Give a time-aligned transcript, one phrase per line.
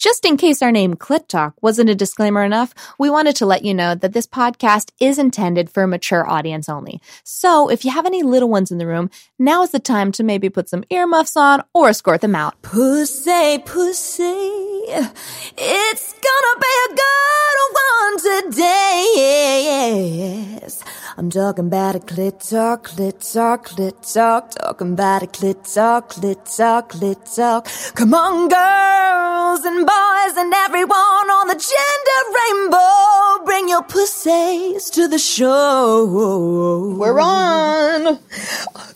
[0.00, 3.66] Just in case our name Clit Talk wasn't a disclaimer enough, we wanted to let
[3.66, 7.02] you know that this podcast is intended for a mature audience only.
[7.22, 10.24] So if you have any little ones in the room, now is the time to
[10.24, 12.62] maybe put some earmuffs on or escort them out.
[12.62, 14.24] Pussy, pussy,
[15.58, 19.12] it's gonna be a good one today.
[20.62, 20.82] Yes.
[21.16, 26.10] I'm talking about a clit talk, clit talk, clit talk, talking about a clit talk,
[26.10, 27.66] clit talk, clit talk.
[27.96, 35.08] Come on, girls and boys and everyone on the gender rainbow, bring your pussies to
[35.08, 36.94] the show.
[36.96, 38.16] We're on.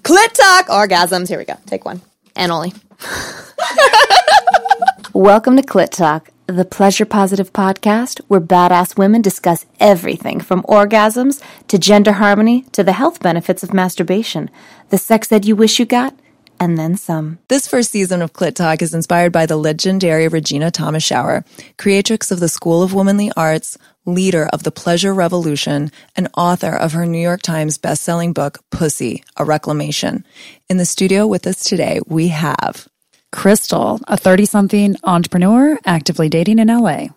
[0.04, 1.28] Clit Talk orgasms.
[1.28, 1.54] Here we go.
[1.66, 2.00] Take one.
[2.36, 2.72] And only.
[5.12, 11.42] Welcome to Clit Talk, the pleasure positive podcast where badass women discuss everything from orgasms
[11.68, 14.50] to gender harmony to the health benefits of masturbation,
[14.90, 16.14] the sex ed you wish you got,
[16.60, 17.38] and then some.
[17.48, 21.44] This first season of Clit Talk is inspired by the legendary Regina Thomas Shower,
[21.78, 26.92] creatrix of the School of Womanly Arts, leader of the pleasure revolution, and author of
[26.92, 30.24] her New York Times bestselling book, Pussy, A Reclamation.
[30.68, 32.86] In the studio with us today, we have
[33.34, 37.08] Crystal, a 30 something entrepreneur actively dating in LA.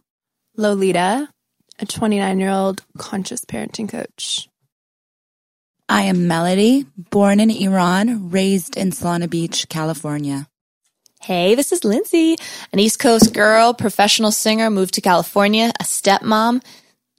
[0.56, 1.30] Lolita,
[1.78, 4.50] a 29 year old conscious parenting coach.
[5.88, 10.48] I am Melody, born in Iran, raised in Solana Beach, California.
[11.22, 12.36] Hey, this is Lindsay,
[12.74, 16.64] an East Coast girl, professional singer, moved to California, a stepmom,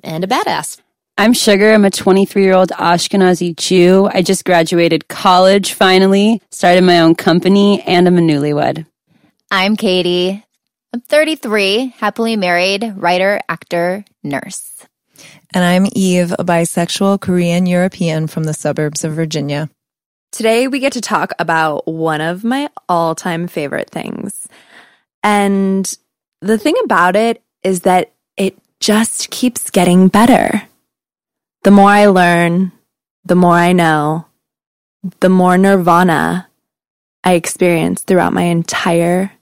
[0.02, 0.80] and a badass.
[1.20, 1.72] I'm Sugar.
[1.72, 4.08] I'm a 23 year old Ashkenazi Jew.
[4.14, 8.86] I just graduated college finally, started my own company, and I'm a newlywed.
[9.50, 10.44] I'm Katie.
[10.94, 14.86] I'm 33, happily married, writer, actor, nurse.
[15.52, 19.68] And I'm Eve, a bisexual Korean European from the suburbs of Virginia.
[20.30, 24.46] Today, we get to talk about one of my all time favorite things.
[25.24, 25.92] And
[26.42, 30.67] the thing about it is that it just keeps getting better.
[31.68, 32.72] The more I learn,
[33.26, 34.24] the more I know,
[35.20, 36.48] the more nirvana
[37.22, 39.32] I experience throughout my entire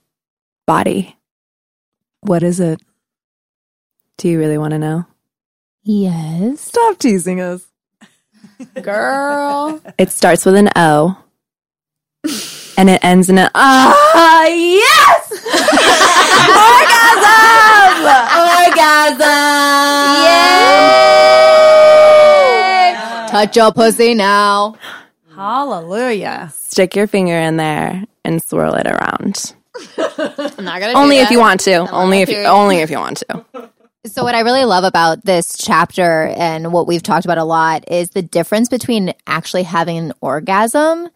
[0.67, 1.15] body.
[2.23, 2.81] What is it?
[4.19, 5.07] Do you really want to know?
[5.85, 6.63] Yes.
[6.63, 7.65] Stop teasing us.
[8.83, 9.81] Girl.
[9.97, 11.17] It starts with an O
[12.77, 15.31] and it ends in an ah yes
[16.75, 18.03] orgasm
[19.23, 21.06] orgasm
[23.47, 24.75] Touch your pussy now.
[25.33, 26.53] Hallelujah.
[26.57, 29.55] stick your finger in there and swirl it around
[30.59, 32.91] I'm not gonna only do if you want to I'm only if you only if
[32.91, 33.71] you want to
[34.07, 37.85] So, what I really love about this chapter and what we've talked about a lot
[37.89, 41.09] is the difference between actually having an orgasm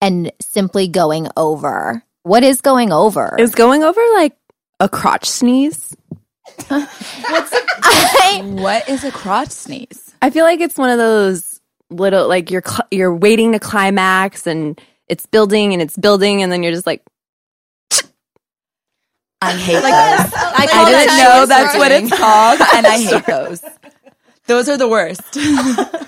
[0.00, 2.02] and simply going over.
[2.24, 3.36] What is going over?
[3.38, 4.36] is going over like
[4.80, 5.94] a crotch sneeze
[6.70, 10.08] I, What is a crotch sneeze?
[10.20, 11.47] I feel like it's one of those
[11.90, 16.52] little like you're cl- you're waiting to climax and it's building and it's building and
[16.52, 17.02] then you're just like
[19.40, 19.84] I hate those.
[19.84, 22.08] I, I didn't that know shit that's what starting.
[22.08, 23.64] it's called, and I hate those.
[24.46, 25.36] Those are the worst.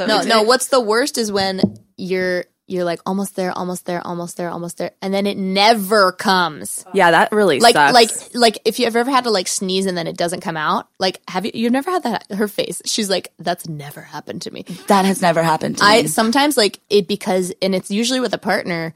[0.06, 0.42] No, no.
[0.42, 1.60] What's the worst is when
[1.96, 6.12] you're you're like almost there, almost there, almost there, almost there, and then it never
[6.12, 6.84] comes.
[6.94, 7.94] Yeah, that really Like sucks.
[7.94, 10.88] like like if you've ever had to like sneeze and then it doesn't come out.
[10.98, 11.52] Like have you?
[11.54, 12.30] You've never had that?
[12.30, 12.82] Her face.
[12.84, 14.62] She's like, that's never happened to me.
[14.88, 15.90] That has never happened to me.
[15.90, 16.08] I me.
[16.08, 18.94] sometimes like it because, and it's usually with a partner.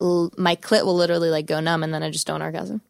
[0.00, 2.80] l- My clit will literally like go numb, and then I just don't orgasm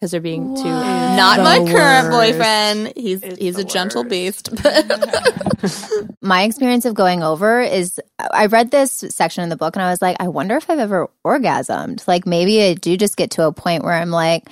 [0.00, 0.64] because they're being too.
[0.64, 2.10] Not The my current worst.
[2.10, 2.92] boyfriend.
[2.96, 4.48] He's he's a gentle beast.
[6.22, 9.90] my experience of going over is I read this section in the book and I
[9.90, 12.08] was like, I wonder if I've ever orgasmed.
[12.08, 14.48] Like maybe I do just get to a point where I'm like,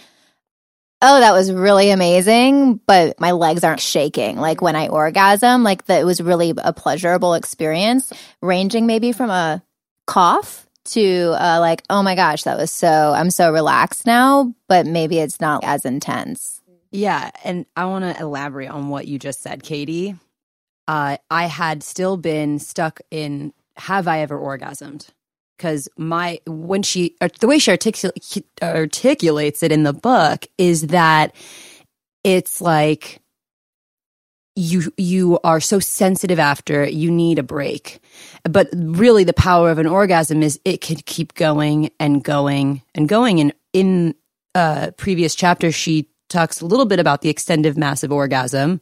[1.01, 4.37] oh, that was really amazing, but my legs aren't shaking.
[4.37, 9.31] Like when I orgasm, like that it was really a pleasurable experience, ranging maybe from
[9.31, 9.63] a
[10.07, 14.87] cough to uh, like, oh my gosh, that was so, I'm so relaxed now, but
[14.87, 16.61] maybe it's not as intense.
[16.91, 20.17] Yeah, and I want to elaborate on what you just said, Katie.
[20.87, 25.09] Uh, I had still been stuck in have I ever orgasmed?
[25.57, 30.89] Because my when she uh, the way she articul- articulates it in the book is
[30.89, 31.35] that
[32.23, 33.21] it's like
[34.59, 38.01] you you are so sensitive after you need a break.
[38.43, 43.09] But really the power of an orgasm is it could keep going and going and
[43.09, 43.41] going.
[43.41, 44.15] And in
[44.55, 48.81] uh previous chapter she talks a little bit about the extended massive orgasm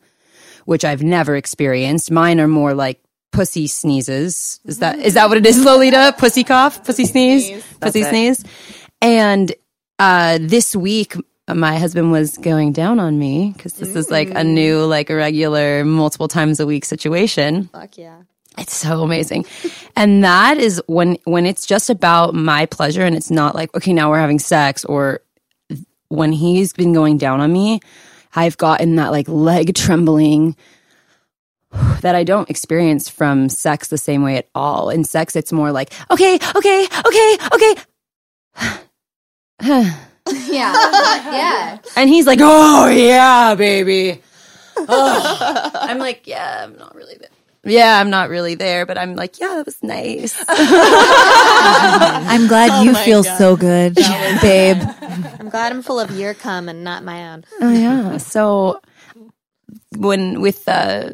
[0.65, 2.11] which i've never experienced.
[2.11, 3.01] Mine are more like
[3.33, 4.61] pussy sneezes.
[4.65, 6.15] Is that is that what it is lolita?
[6.19, 6.85] Pussy cough?
[6.85, 7.65] Pussy sneeze?
[7.81, 8.09] Pussy it.
[8.09, 8.45] sneeze?
[9.01, 9.53] And
[9.99, 11.15] uh this week
[11.55, 14.89] my husband was going down on me because this is like a new, mm.
[14.89, 17.69] like a regular, multiple times a week situation.
[17.69, 18.23] Fuck yeah.
[18.59, 19.45] It's so amazing.
[19.95, 23.93] and that is when when it's just about my pleasure and it's not like, okay,
[23.93, 25.21] now we're having sex or
[26.09, 27.81] when he's been going down on me,
[28.35, 30.57] I've gotten that like leg trembling
[32.01, 34.91] that I don't experience from sex the same way at all.
[34.91, 37.39] In sex, it's more like, okay, okay, okay,
[39.61, 39.93] okay.
[40.29, 40.73] yeah.
[41.33, 41.79] yeah.
[41.97, 44.23] And he's like, oh, yeah, baby.
[44.77, 45.71] Oh.
[45.75, 47.31] I'm like, yeah, I'm not really there.
[47.65, 50.37] Yeah, I'm not really there, but I'm like, yeah, that was nice.
[50.49, 53.97] I'm glad you feel so good,
[54.41, 54.77] babe.
[55.41, 57.45] I'm glad I'm full of your cum and not my own.
[57.61, 58.19] Oh yeah.
[58.19, 58.81] So
[59.97, 61.11] when with uh,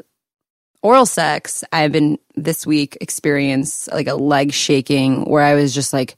[0.82, 5.94] oral sex, I've been this week experience like a leg shaking where I was just
[5.94, 6.16] like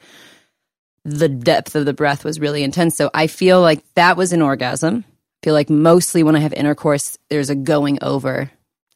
[1.05, 2.97] the depth of the breath was really intense.
[2.97, 5.05] So I feel like that was an orgasm.
[5.07, 8.51] I feel like mostly when I have intercourse, there's a going over.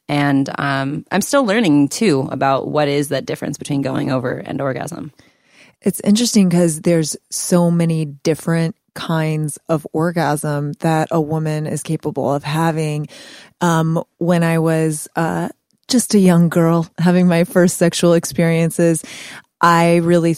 [0.07, 4.59] And um, I'm still learning too about what is that difference between going over and
[4.59, 5.11] orgasm.
[5.81, 12.33] It's interesting because there's so many different kinds of orgasm that a woman is capable
[12.33, 13.07] of having.
[13.61, 15.49] Um, when I was uh,
[15.87, 19.03] just a young girl having my first sexual experiences,
[19.61, 20.35] I really,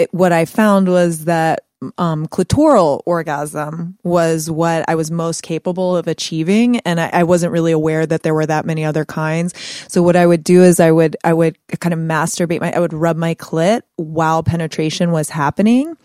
[0.00, 1.64] it, what I found was that
[1.96, 6.78] um, clitoral orgasm was what I was most capable of achieving.
[6.80, 9.54] And I, I, wasn't really aware that there were that many other kinds.
[9.88, 12.80] So what I would do is I would, I would kind of masturbate my, I
[12.80, 15.96] would rub my clit while penetration was happening.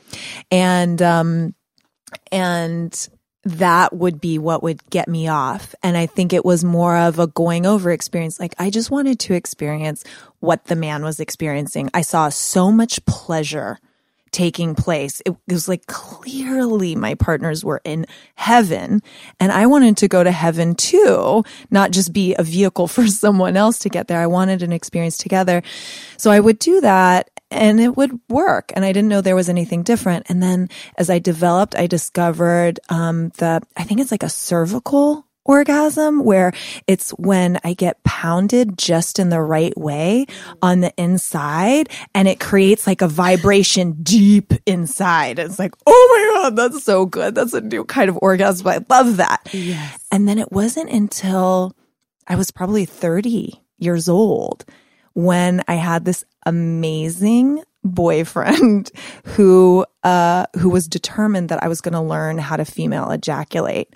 [0.50, 1.56] And, um,
[2.32, 3.10] and
[3.44, 5.76] that would be what would get me off.
[5.84, 8.40] And I think it was more of a going over experience.
[8.40, 10.04] Like I just wanted to experience
[10.40, 11.90] what the man was experiencing.
[11.94, 13.78] I saw so much pleasure
[14.36, 15.22] taking place.
[15.26, 18.06] It was like clearly my partners were in
[18.36, 19.02] heaven
[19.40, 23.56] and I wanted to go to heaven too, not just be a vehicle for someone
[23.56, 24.20] else to get there.
[24.20, 25.64] I wanted an experience together.
[26.18, 28.74] So I would do that and it would work.
[28.76, 30.26] And I didn't know there was anything different.
[30.28, 30.68] And then
[30.98, 36.52] as I developed, I discovered, um, the, I think it's like a cervical orgasm where
[36.88, 40.26] it's when I get pounded just in the right way
[40.62, 45.40] on the inside and it creates like a vibration deep inside.
[45.40, 47.36] It's like, oh my God, that's so good.
[47.36, 48.68] That's a new kind of orgasm.
[48.68, 49.48] I love that.
[49.52, 50.04] Yes.
[50.12, 51.76] And then it wasn't until
[52.28, 54.66] I was probably 30 years old
[55.14, 58.92] when I had this amazing boyfriend
[59.26, 63.94] who uh who was determined that I was going to learn how to female ejaculate.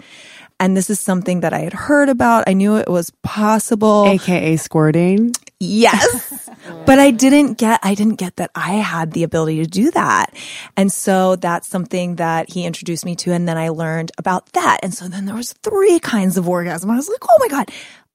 [0.60, 2.44] And this is something that I had heard about.
[2.48, 4.06] I knew it was possible.
[4.08, 5.32] AKA squirting.
[5.60, 6.50] Yes.
[6.86, 10.36] but I didn't get, I didn't get that I had the ability to do that.
[10.76, 13.32] And so that's something that he introduced me to.
[13.32, 14.80] And then I learned about that.
[14.84, 16.92] And so then there was three kinds of orgasm.
[16.92, 17.72] I was like, oh my God.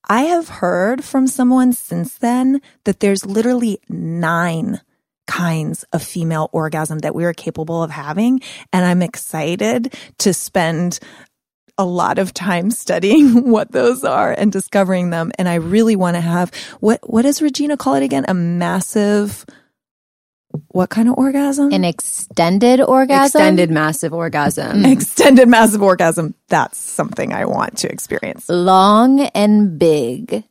[0.06, 4.82] I have heard from someone since then that there's literally nine
[5.26, 8.40] kinds of female orgasm that we are capable of having.
[8.72, 10.98] And I'm excited to spend
[11.76, 15.32] a lot of time studying what those are and discovering them.
[15.38, 18.24] And I really want to have what what does Regina call it again?
[18.28, 19.44] A massive
[20.68, 21.72] what kind of orgasm?
[21.72, 23.24] An extended orgasm.
[23.24, 24.82] Extended massive orgasm.
[24.82, 24.92] Mm.
[24.92, 26.34] Extended massive orgasm.
[26.48, 28.48] That's something I want to experience.
[28.48, 30.44] Long and big.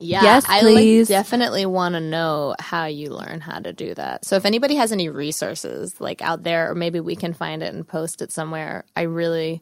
[0.00, 4.24] Yeah, Yes, I like, definitely want to know how you learn how to do that.
[4.24, 7.74] So if anybody has any resources like out there, or maybe we can find it
[7.74, 9.60] and post it somewhere, I really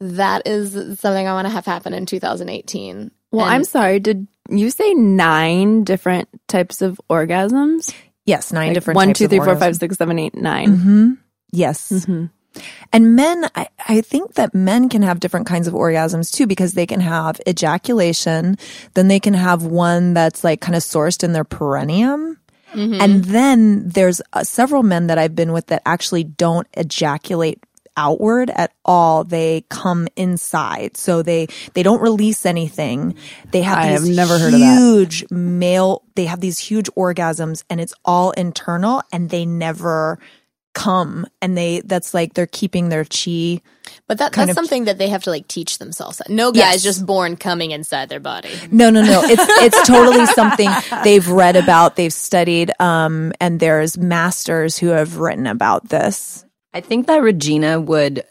[0.00, 3.10] that is something I want to have happen in 2018.
[3.32, 4.00] Well, And- I'm sorry.
[4.00, 7.92] Did you say nine different types of orgasms?
[8.26, 9.60] Yes, nine Like different one, types two, of three, four, orgasm.
[9.68, 10.76] five, six, seven, eight, nine.
[10.78, 11.18] Mhm.
[11.52, 11.90] Yes.
[11.90, 12.26] Mm-hmm.
[12.92, 16.72] And men, I, I think that men can have different kinds of orgasms too, because
[16.74, 18.56] they can have ejaculation,
[18.94, 22.38] then they can have one that's like kind of sourced in their perineum.
[22.72, 27.58] And then there's uh, several men that I've been with that actually don't ejaculate
[27.96, 29.24] outward at all.
[29.24, 30.96] They come inside.
[30.96, 33.14] So they, they don't release anything.
[33.50, 34.78] They have I have never heard of that.
[34.78, 40.18] huge male, they have these huge orgasms and it's all internal and they never
[40.72, 43.60] come and they, that's like they're keeping their chi.
[44.06, 46.22] But that, that's of- something that they have to like teach themselves.
[46.28, 46.76] No guy Yes.
[46.76, 48.50] is just born coming inside their body.
[48.70, 49.20] No, no, no.
[49.24, 49.42] It's
[49.76, 50.70] it's totally something
[51.02, 56.44] they've read about, they've studied, um, and there's masters who have written about this.
[56.72, 58.24] I think that Regina would,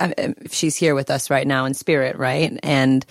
[0.00, 2.58] uh, if she's here with us right now in spirit, right?
[2.62, 3.04] And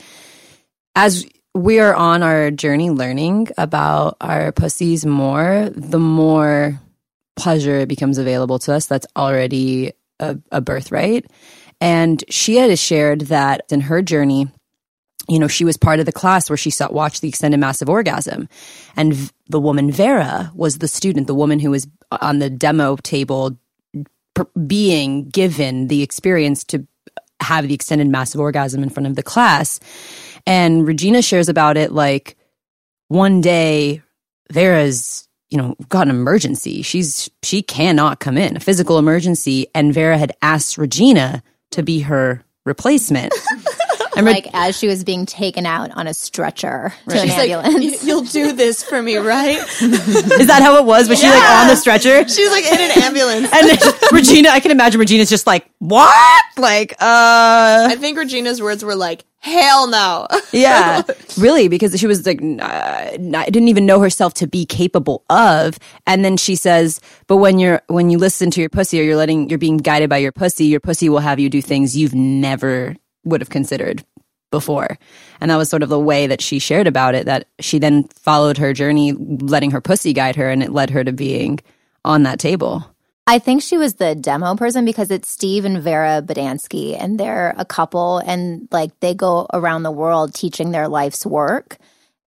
[0.95, 6.79] as we are on our journey learning about our pussies more, the more
[7.35, 11.25] pleasure it becomes available to us that's already a, a birthright.
[11.79, 14.47] And she had shared that in her journey,
[15.29, 17.89] you know, she was part of the class where she saw, watched the extended massive
[17.89, 18.47] orgasm.
[18.95, 21.87] And the woman Vera was the student, the woman who was
[22.21, 23.57] on the demo table
[24.65, 26.87] being given the experience to
[27.39, 29.79] have the extended massive orgasm in front of the class.
[30.45, 32.35] And Regina shares about it like
[33.09, 34.01] one day
[34.51, 36.81] Vera's, you know, got an emergency.
[36.81, 41.99] She's she cannot come in, a physical emergency, and Vera had asked Regina to be
[42.01, 43.33] her replacement.
[44.17, 47.37] And Re- like as she was being taken out on a stretcher to an She's
[47.37, 48.03] like, ambulance.
[48.03, 49.57] "You- you'll do this for me, right?
[49.81, 51.07] Is that how it was?
[51.07, 52.27] Was she like on the stretcher?
[52.27, 53.49] She's like in an ambulance.
[53.53, 53.77] And then
[54.11, 56.43] Regina, I can imagine Regina's just like, what?
[56.57, 56.95] Like, uh,
[57.89, 60.27] I think Regina's words were like, hell no.
[60.51, 61.03] yeah,
[61.37, 65.23] really, because she was like, uh, n- I didn't even know herself to be capable
[65.29, 65.77] of.
[66.07, 69.15] And then she says, but when you're, when you listen to your pussy or you're
[69.15, 72.15] letting, you're being guided by your pussy, your pussy will have you do things you've
[72.15, 72.95] never
[73.27, 74.03] would have considered
[74.51, 74.97] before.
[75.41, 78.03] And that was sort of the way that she shared about it, that she then
[78.05, 81.59] followed her journey, letting her pussy guide her, and it led her to being
[82.05, 82.85] on that table.
[83.29, 87.53] I think she was the demo person because it's Steve and Vera Bodansky, and they're
[87.57, 91.77] a couple, and like they go around the world teaching their life's work.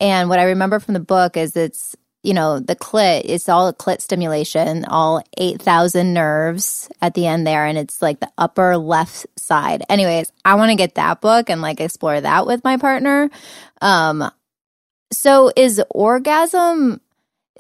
[0.00, 3.72] And what I remember from the book is it's you know the clit, it's all
[3.72, 8.76] clit stimulation, all eight thousand nerves at the end there, and it's like the upper
[8.76, 9.82] left side.
[9.88, 13.30] Anyways, I want to get that book and like explore that with my partner.
[13.80, 14.30] Um,
[15.12, 17.00] so is orgasm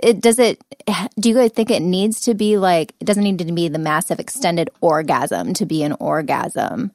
[0.02, 0.62] it does it
[1.18, 3.78] do you guys think it needs to be like it doesn't need to be the
[3.78, 6.90] massive extended orgasm to be an orgasm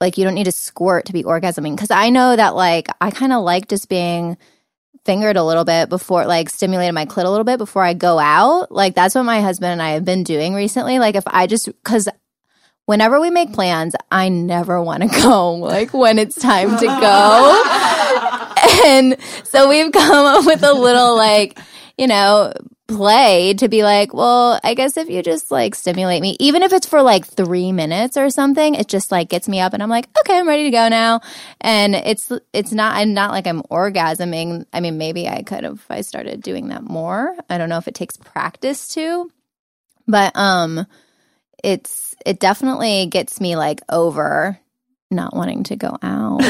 [0.00, 3.10] like you don't need to squirt to be orgasming because i know that like i
[3.10, 4.36] kind of like just being
[5.04, 8.18] fingered a little bit before like stimulated my clit a little bit before i go
[8.18, 8.70] out.
[8.70, 10.98] Like that's what my husband and i have been doing recently.
[10.98, 12.08] Like if i just because
[12.86, 18.48] whenever we make plans i never want to go like when it's time to go.
[18.84, 21.58] And so we've come up with a little like
[21.98, 22.52] you know,
[22.96, 26.72] play to be like, well, I guess if you just like stimulate me, even if
[26.72, 29.88] it's for like three minutes or something, it just like gets me up and I'm
[29.88, 31.20] like, okay, I'm ready to go now.
[31.60, 34.66] And it's, it's not, I'm not like I'm orgasming.
[34.72, 37.34] I mean, maybe I could have, if I started doing that more.
[37.48, 39.30] I don't know if it takes practice to,
[40.06, 40.86] but, um,
[41.62, 44.58] it's, it definitely gets me like over
[45.12, 46.40] not wanting to go out.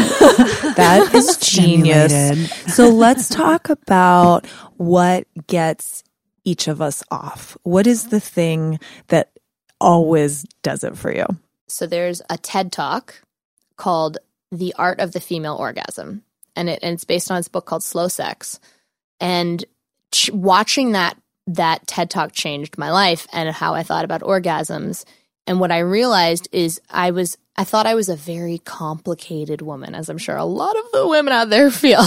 [0.77, 2.51] That is genius.
[2.75, 4.47] so let's talk about
[4.77, 6.03] what gets
[6.45, 7.57] each of us off.
[7.63, 9.31] What is the thing that
[9.81, 11.27] always does it for you?
[11.69, 13.23] So there's a TED talk
[13.77, 14.19] called
[14.51, 16.23] The Art of the Female Orgasm.
[16.55, 18.61] And, it, and it's based on this book called Slow Sex.
[19.21, 19.65] And
[20.13, 25.05] ch- watching that that TED talk changed my life and how I thought about orgasms.
[25.47, 29.95] And what I realized is I was I thought I was a very complicated woman,
[29.95, 32.05] as I'm sure a lot of the women out there feel.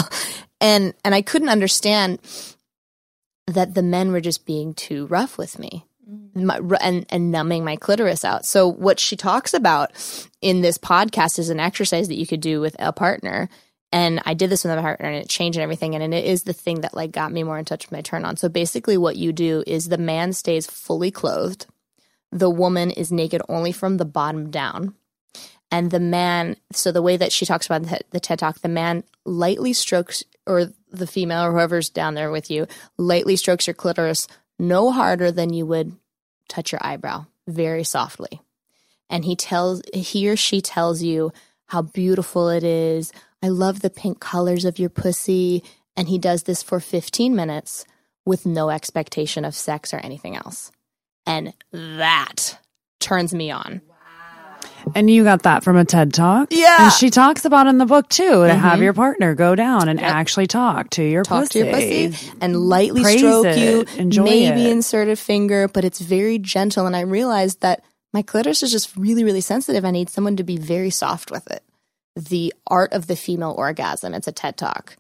[0.62, 2.20] And and I couldn't understand
[3.48, 5.86] that the men were just being too rough with me.
[6.10, 6.44] Mm.
[6.44, 8.46] My, and and numbing my clitoris out.
[8.46, 9.92] So what she talks about
[10.42, 13.50] in this podcast is an exercise that you could do with a partner.
[13.92, 15.96] And I did this with my partner and it changed and everything.
[15.96, 18.26] And it is the thing that like got me more in touch with my turn
[18.26, 18.36] on.
[18.36, 21.68] So basically what you do is the man stays fully clothed.
[22.32, 24.96] The woman is naked only from the bottom down.
[25.72, 28.68] And the man, so the way that she talks about the, the TED Talk, the
[28.68, 33.74] man lightly strokes, or the female or whoever's down there with you, lightly strokes your
[33.74, 35.94] clitoris no harder than you would
[36.48, 38.42] touch your eyebrow, very softly.
[39.10, 41.32] And he tells, he or she tells you
[41.68, 43.12] how beautiful it is.
[43.42, 45.64] I love the pink colors of your pussy.
[45.96, 47.86] And he does this for 15 minutes
[48.26, 50.72] with no expectation of sex or anything else.
[51.26, 52.60] And that
[53.00, 53.82] turns me on.
[54.94, 56.50] And you got that from a TED talk?
[56.52, 56.84] Yeah.
[56.86, 58.84] And she talks about in the book too to have Mhm.
[58.84, 61.60] your partner go down and actually talk to your talk pussy.
[61.62, 63.58] to your pussy and lightly Praise stroke it.
[63.58, 64.70] you, Enjoy maybe it.
[64.72, 66.86] insert a finger, but it's very gentle.
[66.86, 69.84] And I realized that my clitoris is just really, really sensitive.
[69.84, 71.64] I need someone to be very soft with it.
[72.16, 74.14] The art of the female orgasm.
[74.14, 74.96] It's a TED talk.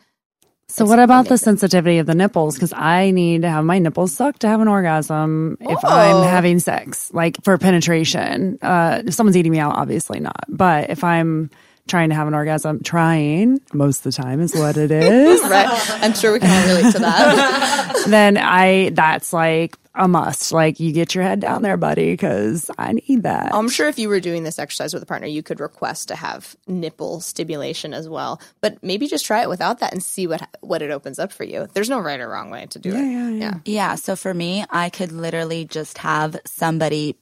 [0.67, 2.55] So what about the sensitivity of the nipples?
[2.55, 5.87] Because I need to have my nipples sucked to have an orgasm if Oh.
[5.87, 8.57] I'm having sex, like for penetration.
[8.61, 10.43] Uh, if someone's eating me out, obviously not.
[10.49, 11.49] But if I'm
[11.87, 15.41] trying to have an orgasm, trying most of the time is what it is.
[15.43, 15.67] right.
[16.01, 18.03] I'm sure we can all relate to that.
[18.07, 20.51] then I that's like a must.
[20.51, 23.53] Like you get your head down there, buddy, because I need that.
[23.53, 26.15] I'm sure if you were doing this exercise with a partner, you could request to
[26.15, 28.41] have nipple stimulation as well.
[28.61, 31.43] But maybe just try it without that and see what what it opens up for
[31.43, 31.67] you.
[31.73, 32.97] There's no right or wrong way to do it.
[32.97, 33.29] Yeah.
[33.29, 33.53] Yeah.
[33.65, 33.95] Yeah.
[33.95, 37.15] So for me, I could literally just have somebody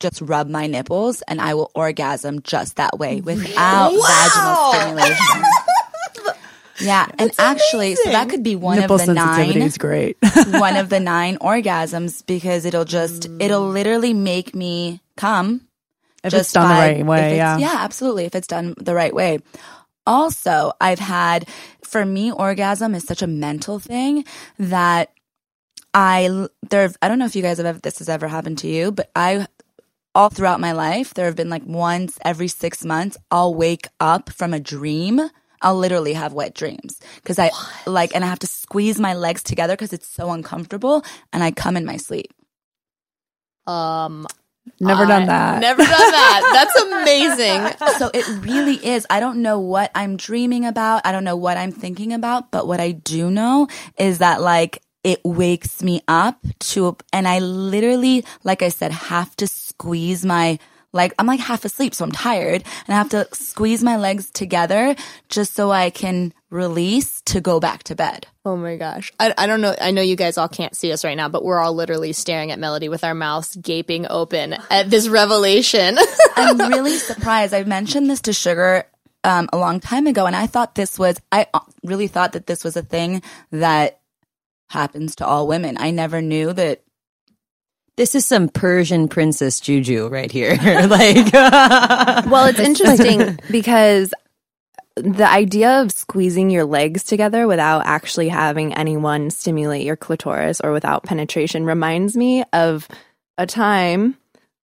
[0.00, 5.42] just rub my nipples and I will orgasm just that way oh, without vaginal stimulation.
[6.80, 10.16] Yeah, and actually, so that could be one Nipple of the sensitivity nine is great.
[10.50, 13.72] one of the nine orgasms because it'll just it'll mm.
[13.72, 15.66] literally make me come
[16.22, 17.58] If just it's done the right way, yeah.
[17.58, 19.40] yeah absolutely if it's done the right way
[20.06, 21.46] also i've had
[21.82, 24.24] for me orgasm is such a mental thing
[24.58, 25.12] that
[25.92, 28.68] i there i don't know if you guys have ever this has ever happened to
[28.68, 29.46] you but i
[30.14, 34.30] all throughout my life there have been like once every six months i'll wake up
[34.30, 35.20] from a dream
[35.62, 37.50] I'll literally have wet dreams because I
[37.86, 41.50] like, and I have to squeeze my legs together because it's so uncomfortable, and I
[41.50, 42.32] come in my sleep.
[43.66, 44.26] Um,
[44.80, 45.60] Never I- done that.
[45.60, 46.50] Never done that.
[46.52, 47.98] That's amazing.
[47.98, 49.06] so it really is.
[49.10, 51.02] I don't know what I'm dreaming about.
[51.04, 54.82] I don't know what I'm thinking about, but what I do know is that like
[55.04, 60.58] it wakes me up to, and I literally, like I said, have to squeeze my,
[60.92, 64.30] like, I'm like half asleep, so I'm tired, and I have to squeeze my legs
[64.30, 64.96] together
[65.28, 68.26] just so I can release to go back to bed.
[68.44, 69.12] Oh my gosh.
[69.20, 69.74] I, I don't know.
[69.78, 72.50] I know you guys all can't see us right now, but we're all literally staring
[72.50, 75.98] at Melody with our mouths gaping open at this revelation.
[76.36, 77.52] I'm really surprised.
[77.52, 78.84] I mentioned this to Sugar
[79.24, 82.46] um, a long time ago, and I thought this was, I uh, really thought that
[82.46, 84.00] this was a thing that
[84.70, 85.76] happens to all women.
[85.78, 86.82] I never knew that.
[87.98, 90.50] This is some Persian princess juju right here.
[90.86, 94.14] like, Well, it's interesting because
[94.94, 100.72] the idea of squeezing your legs together without actually having anyone stimulate your clitoris or
[100.72, 102.86] without penetration reminds me of
[103.36, 104.16] a time.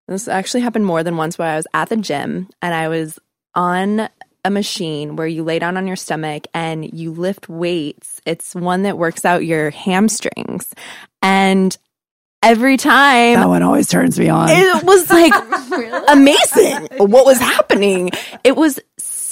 [0.08, 3.18] This actually happened more than once where I was at the gym and I was
[3.56, 4.10] on
[4.46, 8.22] a machine where you lay down on your stomach and you lift weights.
[8.28, 10.72] It's one that works out your hamstrings.
[11.24, 11.76] And
[12.44, 14.50] every time that one always turns me on.
[14.50, 15.34] it was like
[16.10, 18.12] amazing what was happening.
[18.44, 18.80] It was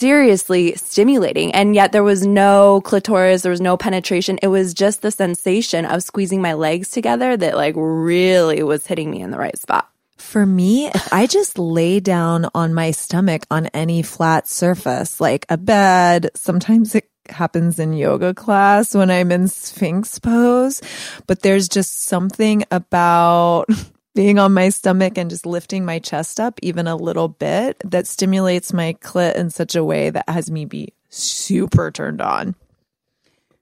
[0.02, 1.54] seriously stimulating.
[1.54, 4.40] And yet there was no clitoris, there was no penetration.
[4.42, 9.12] It was just the sensation of squeezing my legs together that like really was hitting
[9.12, 9.88] me in the right spot.
[10.18, 15.46] For me, if I just lay down on my stomach on any flat surface, like
[15.50, 20.82] a bed, sometimes it happens in yoga class when I'm in Sphinx pose,
[21.28, 23.66] but there's just something about
[24.16, 28.08] being on my stomach and just lifting my chest up even a little bit that
[28.08, 32.56] stimulates my clit in such a way that has me be super turned on.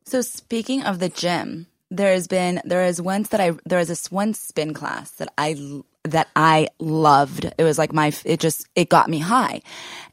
[0.05, 3.87] So speaking of the gym, there has been there is once that I there was
[3.87, 7.45] this one spin class that I that I loved.
[7.57, 9.61] It was like my it just it got me high.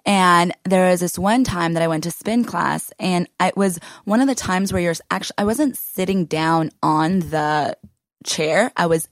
[0.05, 3.79] And there was this one time that I went to spin class and it was
[4.05, 7.77] one of the times where you're actually I wasn't sitting down on the
[8.25, 8.73] chair.
[8.77, 9.09] I was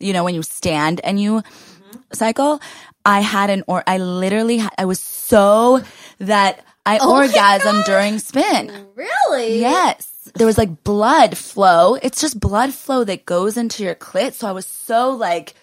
[0.00, 1.98] you know when you stand and you mm-hmm.
[2.12, 2.60] cycle,
[3.04, 5.82] I had an or I literally had, I was so
[6.18, 8.72] that I oh orgasmed during spin.
[8.94, 9.60] Really?
[9.60, 10.30] Yes.
[10.34, 11.94] There was like blood flow.
[11.94, 14.32] It's just blood flow that goes into your clit.
[14.32, 15.54] So I was so like,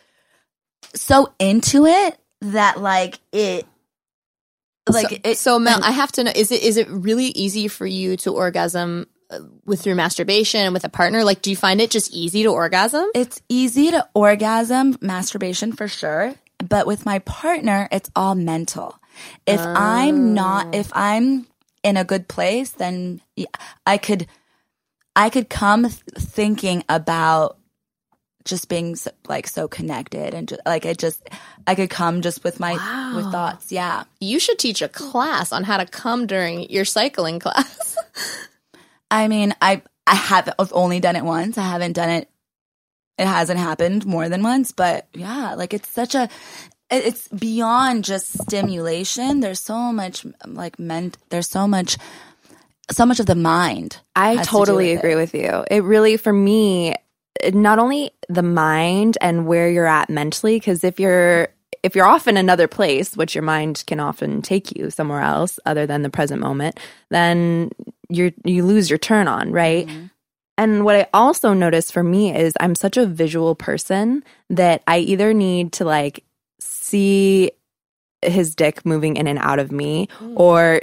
[0.95, 3.65] so into it that like it,
[4.89, 5.37] like so, it.
[5.37, 8.31] so Mel, I have to know: is it is it really easy for you to
[8.31, 11.23] orgasm uh, with through masturbation and with a partner?
[11.23, 13.09] Like, do you find it just easy to orgasm?
[13.15, 16.35] It's easy to orgasm, masturbation for sure.
[16.57, 18.97] But with my partner, it's all mental.
[19.45, 21.47] If I'm not, if I'm
[21.83, 23.21] in a good place, then
[23.85, 24.27] I could,
[25.15, 27.57] I could come th- thinking about
[28.45, 31.27] just being so, like so connected and just, like it just,
[31.65, 32.73] I could come just with my
[33.15, 33.71] with thoughts.
[33.71, 34.03] Yeah.
[34.19, 37.97] You should teach a class on how to come during your cycling class.
[39.11, 41.57] I mean, I I have I've only done it once.
[41.57, 42.29] I haven't done it.
[43.17, 46.27] It hasn't happened more than once, but yeah, like it's such a
[46.89, 49.39] it's beyond just stimulation.
[49.39, 51.17] There's so much like meant.
[51.29, 51.97] There's so much
[52.91, 53.97] so much of the mind.
[54.15, 54.97] I has to do totally it.
[54.97, 55.63] agree with you.
[55.71, 57.02] It really, for me, it-
[57.53, 61.49] not only the mind and where you're at mentally, because if you're
[61.81, 65.59] if you're off in another place, which your mind can often take you somewhere else
[65.65, 67.71] other than the present moment, then
[68.09, 69.87] you you lose your turn on, right?
[69.87, 70.05] Mm-hmm.
[70.57, 74.99] And what I also notice for me is I'm such a visual person that I
[74.99, 76.23] either need to like
[76.59, 77.51] see
[78.31, 80.79] his dick moving in and out of me or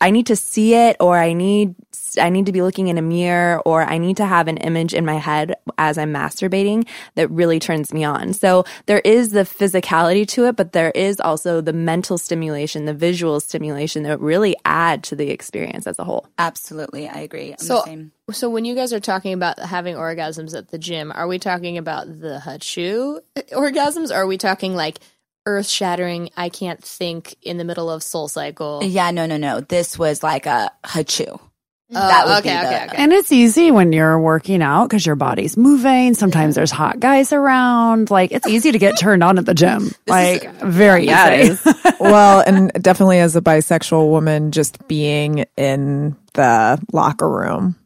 [0.00, 1.74] I need to see it or I need
[2.20, 4.94] I need to be looking in a mirror or I need to have an image
[4.94, 8.32] in my head as I'm masturbating that really turns me on.
[8.32, 12.94] So there is the physicality to it, but there is also the mental stimulation, the
[12.94, 16.26] visual stimulation that really add to the experience as a whole.
[16.38, 17.52] Absolutely, I agree.
[17.52, 18.12] I'm So- the same.
[18.32, 21.78] So when you guys are talking about having orgasms at the gym, are we talking
[21.78, 23.20] about the hachu
[23.52, 24.10] orgasms?
[24.10, 24.98] Or are we talking like
[25.46, 26.30] earth shattering?
[26.36, 28.80] I can't think in the middle of Soul Cycle.
[28.84, 29.60] Yeah, no, no, no.
[29.60, 31.40] This was like a hachu.
[31.88, 32.96] Oh, that would okay, be the- okay, okay.
[32.96, 36.14] And it's easy when you're working out because your body's moving.
[36.14, 38.10] Sometimes there's hot guys around.
[38.10, 39.92] Like it's easy to get turned on at the gym.
[40.08, 41.56] like very easy.
[42.00, 47.76] well, and definitely as a bisexual woman, just being in the locker room,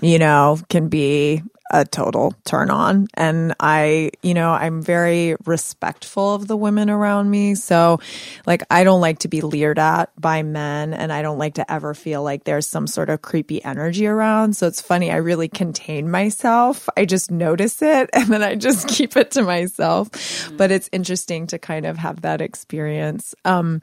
[0.00, 3.08] you know, can be a total turn on.
[3.14, 7.54] And I, you know, I'm very respectful of the women around me.
[7.54, 8.00] So,
[8.46, 11.70] like, I don't like to be leered at by men, and I don't like to
[11.72, 14.56] ever feel like there's some sort of creepy energy around.
[14.56, 16.88] So it's funny, I really contain myself.
[16.96, 20.08] I just notice it and then I just keep it to myself.
[20.56, 23.34] But it's interesting to kind of have that experience.
[23.44, 23.82] Um,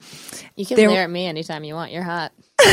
[0.55, 1.91] You can There- glare at me anytime you want.
[1.91, 2.31] You're hot.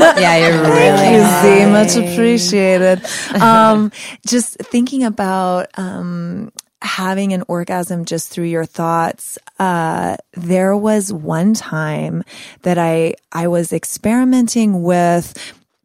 [0.00, 1.70] Yeah, you're Thank you, Z.
[1.70, 3.04] Much appreciated.
[3.34, 3.90] Um,
[4.26, 9.38] just thinking about um, having an orgasm just through your thoughts.
[9.58, 12.22] Uh, there was one time
[12.62, 15.34] that I I was experimenting with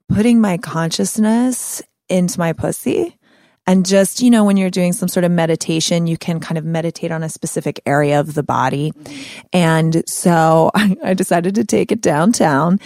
[0.10, 3.18] putting my consciousness into my pussy.
[3.67, 6.65] And just, you know, when you're doing some sort of meditation, you can kind of
[6.65, 8.93] meditate on a specific area of the body.
[9.51, 12.80] And so I, decided to take it downtown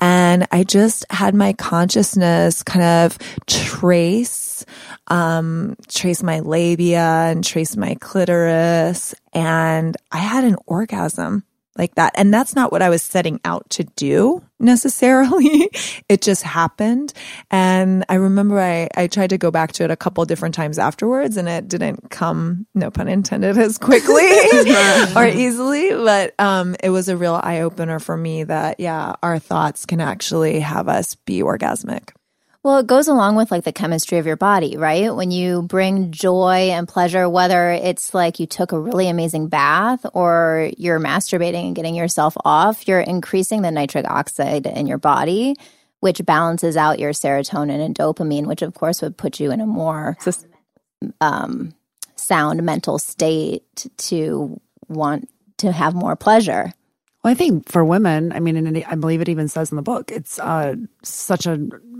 [0.00, 4.66] and I just had my consciousness kind of trace,
[5.06, 9.14] um, trace my labia and trace my clitoris.
[9.32, 11.44] And I had an orgasm
[11.78, 12.12] like that.
[12.16, 15.70] And that's not what I was setting out to do necessarily.
[16.08, 17.12] it just happened.
[17.50, 20.78] And I remember I, I tried to go back to it a couple different times
[20.78, 24.24] afterwards and it didn't come, no pun intended, as quickly
[25.16, 25.90] or easily.
[25.90, 30.00] But um, it was a real eye opener for me that, yeah, our thoughts can
[30.00, 32.10] actually have us be orgasmic.
[32.66, 35.14] Well, it goes along with like the chemistry of your body, right?
[35.14, 40.04] When you bring joy and pleasure, whether it's like you took a really amazing bath
[40.14, 45.54] or you're masturbating and getting yourself off, you're increasing the nitric oxide in your body,
[46.00, 49.66] which balances out your serotonin and dopamine, which of course would put you in a
[49.66, 50.16] more
[51.20, 51.72] um,
[52.16, 56.72] sound mental state to want to have more pleasure.
[57.26, 59.76] Well, I think for women, I mean, and it- I believe it even says in
[59.76, 61.58] the book, it's uh, such a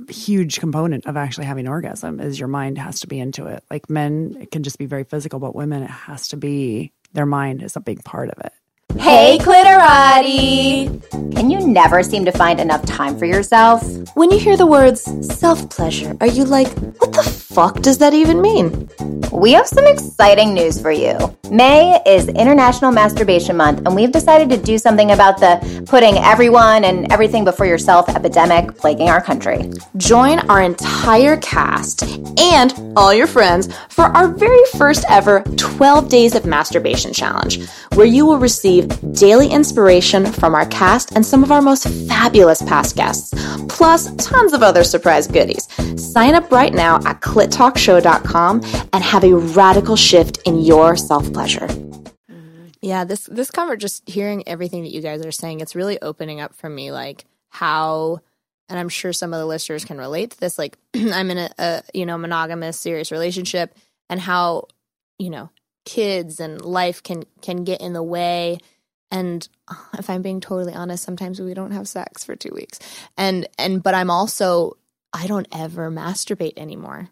[0.08, 3.64] huge component of actually having orgasm is your mind has to be into it.
[3.68, 7.26] Like men, it can just be very physical, but women, it has to be their
[7.26, 8.52] mind is a big part of it.
[9.00, 11.34] Hey, Clitorati!
[11.34, 13.82] Can you never seem to find enough time for yourself?
[14.14, 15.02] When you hear the words
[15.36, 18.88] self pleasure, are you like, what the fuck does that even mean?
[19.36, 21.18] We have some exciting news for you.
[21.50, 26.84] May is International Masturbation Month, and we've decided to do something about the putting everyone
[26.84, 29.70] and everything before yourself epidemic plaguing our country.
[29.98, 32.02] Join our entire cast
[32.40, 37.62] and all your friends for our very first ever 12 Days of Masturbation Challenge,
[37.94, 42.62] where you will receive daily inspiration from our cast and some of our most fabulous
[42.62, 43.34] past guests,
[43.68, 45.68] plus tons of other surprise goodies.
[46.02, 48.62] Sign up right now at clittalkshow.com
[48.94, 51.68] and have a radical shift in your self pleasure.
[52.80, 56.40] Yeah, this this cover just hearing everything that you guys are saying, it's really opening
[56.40, 58.20] up for me like how
[58.68, 61.50] and I'm sure some of the listeners can relate to this like I'm in a,
[61.58, 63.74] a you know monogamous serious relationship
[64.08, 64.68] and how
[65.18, 65.50] you know
[65.84, 68.58] kids and life can can get in the way
[69.10, 72.78] and uh, if I'm being totally honest sometimes we don't have sex for 2 weeks.
[73.16, 74.76] And and but I'm also
[75.12, 77.10] I don't ever masturbate anymore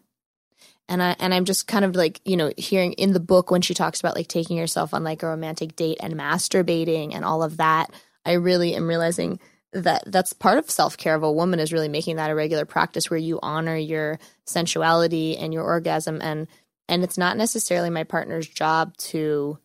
[0.87, 3.61] and I and I'm just kind of like you know hearing in the book when
[3.61, 7.43] she talks about like taking yourself on like a romantic date and masturbating and all
[7.43, 7.91] of that.
[8.25, 9.39] I really am realizing
[9.73, 12.65] that that's part of self care of a woman is really making that a regular
[12.65, 16.47] practice where you honor your sensuality and your orgasm and
[16.87, 19.57] and it's not necessarily my partner's job to.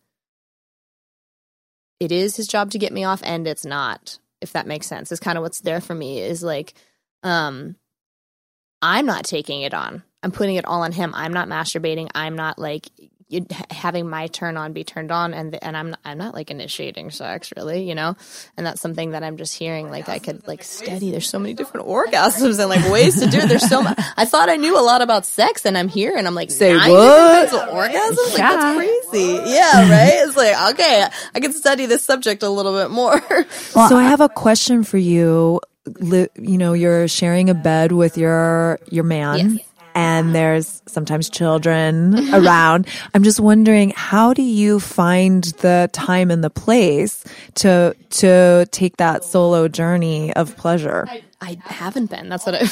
[1.99, 4.17] It is his job to get me off, and it's not.
[4.41, 6.19] If that makes sense, is kind of what's there for me.
[6.19, 6.73] Is like,
[7.21, 7.75] um,
[8.81, 10.01] I'm not taking it on.
[10.23, 11.13] I'm putting it all on him.
[11.15, 12.09] I'm not masturbating.
[12.13, 12.87] I'm not like,
[13.69, 17.11] having my turn on be turned on and and I'm not, I'm not like initiating
[17.11, 18.15] sex really you know
[18.57, 21.53] and that's something that I'm just hearing like I could like study there's so many
[21.53, 24.77] different orgasms and like ways to do it there's so much I thought I knew
[24.77, 26.87] a lot about sex and I'm here and I'm like Say what?
[26.87, 31.85] different kinds of orgasms like that's crazy yeah right it's like okay I can study
[31.85, 35.61] this subject a little bit more so I have a question for you.
[35.99, 39.59] You know, you're sharing a bed with your your man.
[39.95, 42.87] And there's sometimes children around.
[43.13, 47.23] I'm just wondering, how do you find the time and the place
[47.55, 51.07] to to take that solo journey of pleasure?
[51.41, 52.29] I haven't been.
[52.29, 52.65] That's what I,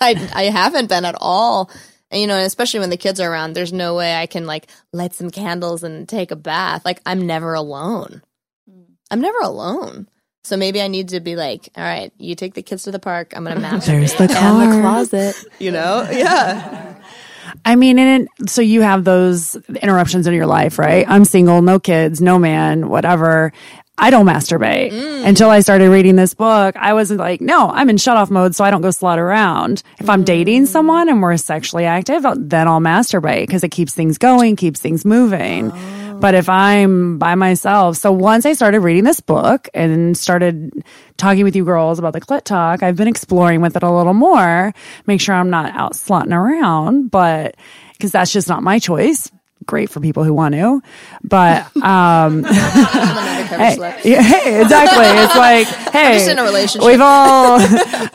[0.00, 1.70] I, I haven't been at all.
[2.10, 4.68] And, you know, especially when the kids are around, there's no way I can like
[4.92, 6.84] light some candles and take a bath.
[6.84, 8.22] Like I'm never alone.
[9.10, 10.08] I'm never alone.
[10.44, 12.98] So maybe I need to be like, all right, you take the kids to the
[12.98, 13.32] park.
[13.36, 13.86] I'm going to masturbate.
[13.86, 14.62] There's the car.
[14.62, 15.36] And the closet.
[15.58, 16.08] You know?
[16.12, 16.94] Yeah.
[17.64, 21.04] I mean, and it, so you have those interruptions in your life, right?
[21.08, 23.52] I'm single, no kids, no man, whatever.
[23.98, 25.26] I don't masturbate mm.
[25.26, 26.76] until I started reading this book.
[26.76, 29.82] I was like, no, I'm in shut off mode, so I don't go slut around.
[30.00, 30.66] If I'm dating mm.
[30.66, 35.04] someone and we're sexually active, then I'll masturbate because it keeps things going, keeps things
[35.04, 35.72] moving.
[35.72, 36.01] Oh.
[36.22, 40.70] But if I'm by myself, so once I started reading this book and started
[41.16, 44.14] talking with you girls about the clit talk, I've been exploring with it a little
[44.14, 44.72] more,
[45.08, 47.56] make sure I'm not out slutting around, but
[47.94, 49.32] because that's just not my choice.
[49.66, 50.82] Great for people who want to,
[51.22, 52.44] but um,
[53.52, 55.04] hey, yeah, hey, exactly.
[55.22, 56.86] It's like, hey, in a relationship.
[56.86, 57.58] We've all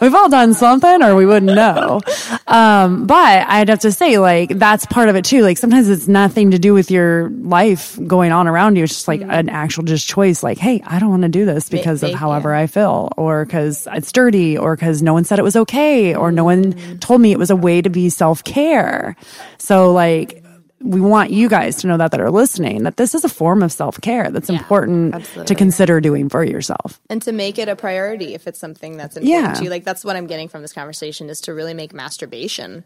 [0.02, 2.02] we've all done something, or we wouldn't know.
[2.48, 5.42] Um, but I'd have to say, like, that's part of it too.
[5.42, 8.84] Like, sometimes it's nothing to do with your life going on around you.
[8.84, 10.44] It's just like an actual just choice.
[10.44, 13.88] Like, hey, I don't want to do this because of however I feel, or because
[13.92, 17.32] it's dirty, or because no one said it was okay, or no one told me
[17.32, 19.16] it was a way to be self care.
[19.58, 20.44] So, like.
[20.80, 23.64] We want you guys to know that that are listening that this is a form
[23.64, 27.00] of self care that's important to consider doing for yourself.
[27.10, 29.54] and to make it a priority if it's something that's important Yeah.
[29.56, 29.70] to you.
[29.70, 32.86] Like that's what I'm getting from this conversation is to really make masturbation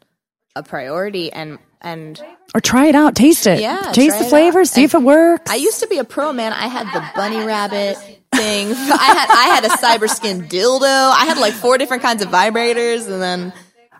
[0.55, 2.21] a priority and and
[2.53, 3.59] Or try it out, taste it.
[3.59, 4.67] Yeah, taste the it flavor, out.
[4.67, 5.49] see if it works.
[5.49, 6.53] I used to be a pro man.
[6.53, 7.97] I had the bunny rabbit
[8.33, 8.67] thing.
[8.71, 8.73] I
[9.17, 10.83] had I had a cyber skin dildo.
[11.11, 13.53] I had like four different kinds of vibrators, and then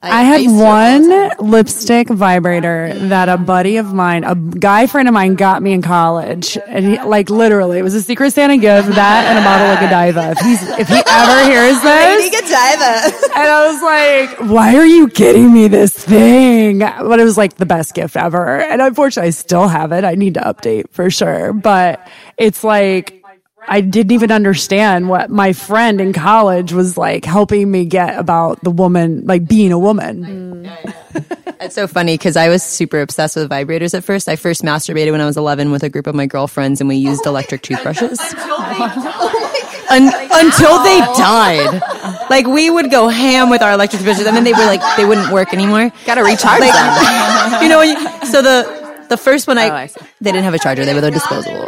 [0.04, 1.30] I had used to all the time.
[1.38, 5.74] one lipstick vibrator that a buddy of mine, a guy friend of mine, got me
[5.74, 8.88] in college, and he, like literally, it was a Secret Santa gift.
[8.90, 10.32] That and a bottle of Godiva.
[10.32, 13.36] If he's if he ever hears this, Godiva.
[13.38, 17.58] and I was like, "Why are you getting me this thing?" But it was like
[17.58, 20.04] the best gift ever, and unfortunately, I still have it.
[20.04, 23.21] I need to update for sure, but it's like.
[23.68, 28.64] I didn't even understand what my friend in college was like helping me get about
[28.64, 30.70] the woman, like being a woman.
[31.62, 34.28] It's so funny because I was super obsessed with vibrators at first.
[34.28, 36.96] I first masturbated when I was 11 with a group of my girlfriends, and we
[36.96, 38.20] used electric toothbrushes.
[38.20, 38.32] Un-
[39.92, 42.28] until they oh died.
[42.32, 45.06] Like, we would go ham with our electric toothbrushes, and then they were like, they
[45.06, 45.92] wouldn't work anymore.
[46.08, 47.62] Gotta recharge Like, them.
[47.62, 47.84] you know,
[48.24, 49.88] so the, the first one I, Oh, I
[50.20, 51.68] they didn't have a charger, they were the disposable.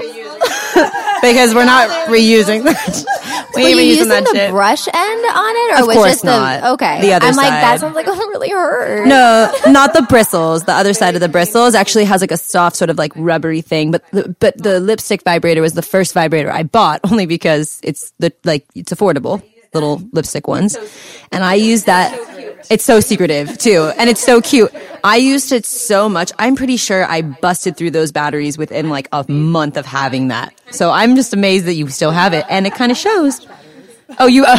[1.24, 3.50] Because we're not reusing that.
[3.56, 4.50] We Were ain't you even using that the shit.
[4.52, 6.62] brush end on it, or Of was course just not.
[6.62, 7.02] the okay?
[7.02, 7.80] The other I'm like that side.
[7.82, 9.08] sounds like it really hurt.
[9.08, 10.64] No, not the bristles.
[10.64, 13.62] The other side of the bristles actually has like a soft sort of like rubbery
[13.62, 13.92] thing.
[13.92, 18.12] But the, but the lipstick vibrator was the first vibrator I bought only because it's
[18.20, 19.42] the like it's affordable
[19.74, 20.78] little lipstick ones,
[21.32, 22.12] and I use that.
[22.70, 24.74] It's so secretive too, and it's so cute.
[25.04, 26.32] I used it so much.
[26.40, 30.54] I'm pretty sure I busted through those batteries within like a month of having that.
[30.72, 33.46] So I'm just amazed that you still have it, and it kind of shows.
[34.20, 34.46] Oh, you.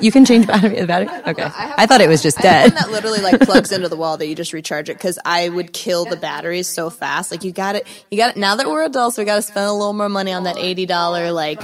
[0.00, 0.80] You can change battery.
[0.80, 1.08] The battery.
[1.26, 2.72] Okay, I thought it was just dead.
[2.72, 5.48] one that literally like plugs into the wall that you just recharge it because I
[5.50, 7.30] would kill the batteries so fast.
[7.30, 8.40] Like you got it, you got it.
[8.40, 10.86] Now that we're adults, we got to spend a little more money on that eighty
[10.86, 11.60] dollar like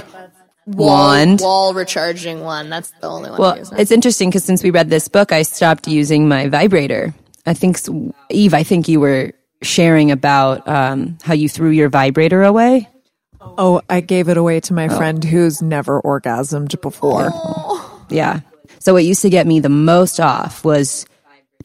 [0.67, 1.39] Wand.
[1.41, 2.69] wall recharging one.
[2.69, 3.39] That's the only one.
[3.39, 3.71] I Well, use.
[3.77, 7.13] it's interesting because since we read this book, I stopped using my vibrator.
[7.45, 7.79] I think
[8.29, 12.89] Eve, I think you were sharing about um, how you threw your vibrator away.
[13.41, 17.31] Oh, I gave it away to my friend who's never orgasmed before.
[18.09, 18.41] Yeah.
[18.79, 21.05] So what used to get me the most off was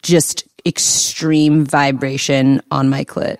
[0.02, 3.38] just extreme vibration on my clit.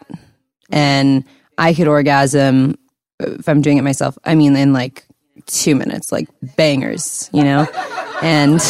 [0.70, 1.24] And
[1.56, 2.76] I could orgasm
[3.22, 4.18] uh, if I'm doing it myself.
[4.24, 5.04] I mean, in like
[5.46, 7.66] two minutes, like bangers, you know?
[8.22, 8.60] And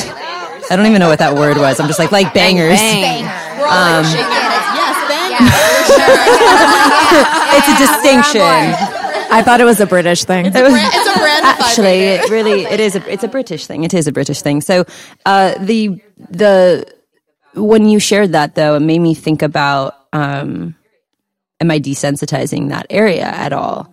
[0.70, 1.80] I don't even know what that word was.
[1.80, 2.80] I'm just like, like bangers.
[3.62, 4.04] Um,
[7.54, 8.40] it's a distinction.
[9.32, 10.46] I thought it was a British thing.
[10.46, 13.84] it's a brand of Actually, it really it is a it's a British thing.
[13.84, 14.60] It is a British thing.
[14.60, 14.84] So
[15.24, 16.86] uh, the the
[17.54, 20.74] when you shared that though, it made me think about um,
[21.60, 23.91] am I desensitizing that area at all?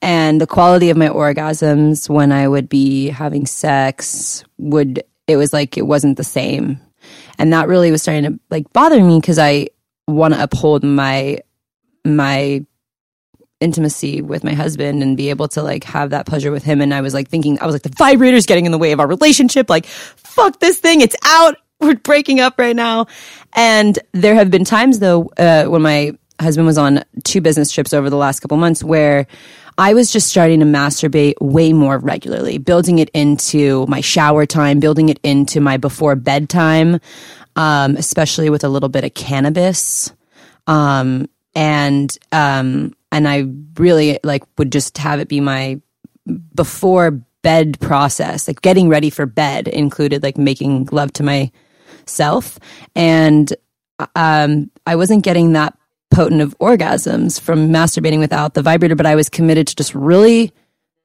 [0.00, 5.52] And the quality of my orgasms when I would be having sex would, it was
[5.52, 6.80] like it wasn't the same.
[7.38, 9.68] And that really was starting to like bother me because I
[10.06, 11.38] want to uphold my,
[12.04, 12.64] my
[13.60, 16.80] intimacy with my husband and be able to like have that pleasure with him.
[16.80, 19.00] And I was like thinking, I was like, the vibrator's getting in the way of
[19.00, 19.68] our relationship.
[19.68, 21.00] Like, fuck this thing.
[21.00, 21.56] It's out.
[21.80, 23.06] We're breaking up right now.
[23.54, 27.92] And there have been times though, uh, when my husband was on two business trips
[27.92, 29.26] over the last couple months where
[29.78, 34.80] I was just starting to masturbate way more regularly, building it into my shower time,
[34.80, 36.98] building it into my before bedtime,
[37.54, 40.12] um, especially with a little bit of cannabis.
[40.66, 45.80] Um, and, um, and I really like would just have it be my
[46.56, 47.12] before
[47.42, 52.58] bed process, like getting ready for bed included like making love to myself.
[52.96, 53.54] And,
[54.16, 55.77] um, I wasn't getting that
[56.10, 60.52] potent of orgasms from masturbating without the vibrator, but I was committed to just really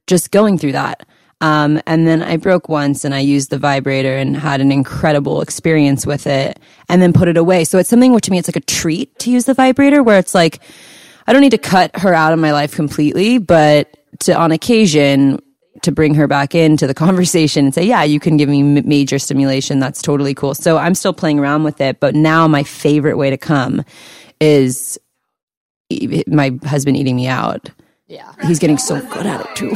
[0.07, 1.05] just going through that.
[1.41, 5.41] Um, and then I broke once and I used the vibrator and had an incredible
[5.41, 7.65] experience with it and then put it away.
[7.65, 10.19] So it's something where to me, it's like a treat to use the vibrator where
[10.19, 10.61] it's like,
[11.27, 15.41] I don't need to cut her out of my life completely, but to on occasion,
[15.81, 18.87] to bring her back into the conversation and say, yeah, you can give me m-
[18.87, 19.79] major stimulation.
[19.79, 20.55] That's totally cool.
[20.55, 23.83] So I'm still playing around with it, but now my favorite way to come
[24.43, 24.99] is
[26.27, 27.69] my husband eating me out.
[28.07, 28.31] Yeah.
[28.45, 29.73] He's getting so good at it too.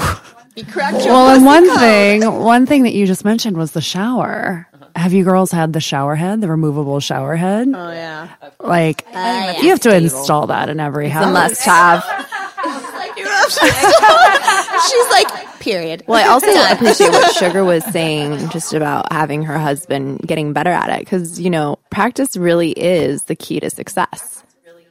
[0.55, 1.79] You cracked your Well, and one code.
[1.79, 4.67] thing, one thing that you just mentioned was the shower.
[4.95, 7.67] Have you girls had the shower head, the removable shower head?
[7.73, 8.29] Oh yeah.
[8.59, 11.27] Like, uh, you have to install that in every house.
[11.27, 12.03] A must have.
[14.89, 16.03] She's like, period.
[16.07, 20.69] Well, I also appreciate what Sugar was saying just about having her husband getting better
[20.71, 24.43] at it because, you know, practice really is the key to success.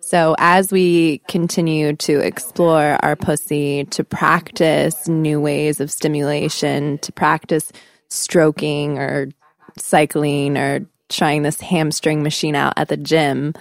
[0.07, 7.11] So as we continue to explore our pussy, to practice new ways of stimulation, to
[7.11, 7.73] practice
[8.09, 9.31] stroking or
[9.77, 13.53] cycling or trying this hamstring machine out at the gym,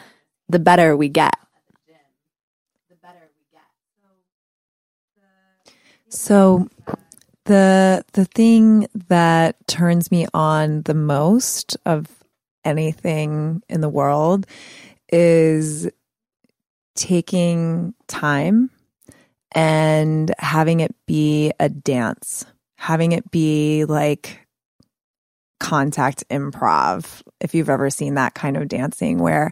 [0.47, 1.34] the better we get.
[2.91, 3.63] The better we get.
[6.12, 6.69] So the So
[7.45, 12.05] the the thing that turns me on the most of
[12.63, 14.45] anything in the world
[15.12, 15.89] is
[16.95, 18.69] taking time
[19.51, 22.45] and having it be a dance,
[22.77, 24.45] having it be like
[25.60, 27.21] contact improv.
[27.39, 29.51] If you've ever seen that kind of dancing where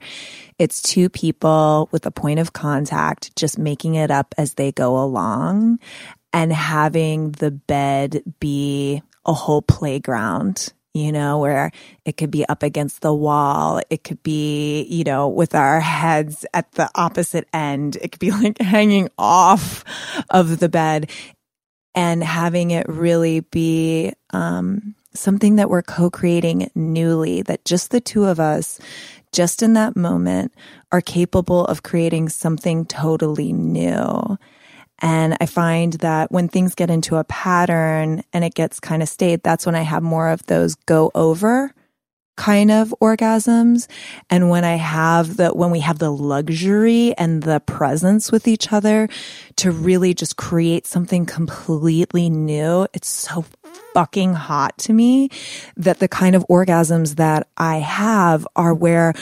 [0.60, 5.02] it's two people with a point of contact just making it up as they go
[5.02, 5.80] along
[6.32, 11.72] and having the bed be a whole playground, you know, where
[12.06, 13.82] it could be up against the wall.
[13.90, 17.98] It could be, you know, with our heads at the opposite end.
[17.98, 19.84] It could be like hanging off
[20.30, 21.10] of the bed
[21.96, 28.26] and having it really be, um, something that we're co-creating newly that just the two
[28.26, 28.80] of us
[29.32, 30.54] just in that moment
[30.92, 34.38] are capable of creating something totally new
[35.00, 39.10] and I find that when things get into a pattern and it gets kind of
[39.10, 41.74] staid, that's when I have more of those go over
[42.36, 43.88] kind of orgasms.
[44.30, 48.74] And when I have the, when we have the luxury and the presence with each
[48.74, 49.08] other
[49.58, 53.46] to really just create something completely new, it's so
[53.94, 55.30] fucking hot to me
[55.78, 59.14] that the kind of orgasms that I have are where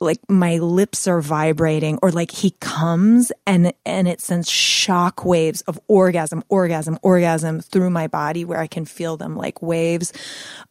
[0.00, 5.62] like my lips are vibrating or like he comes and and it sends shock waves
[5.62, 10.12] of orgasm orgasm orgasm through my body where I can feel them like waves.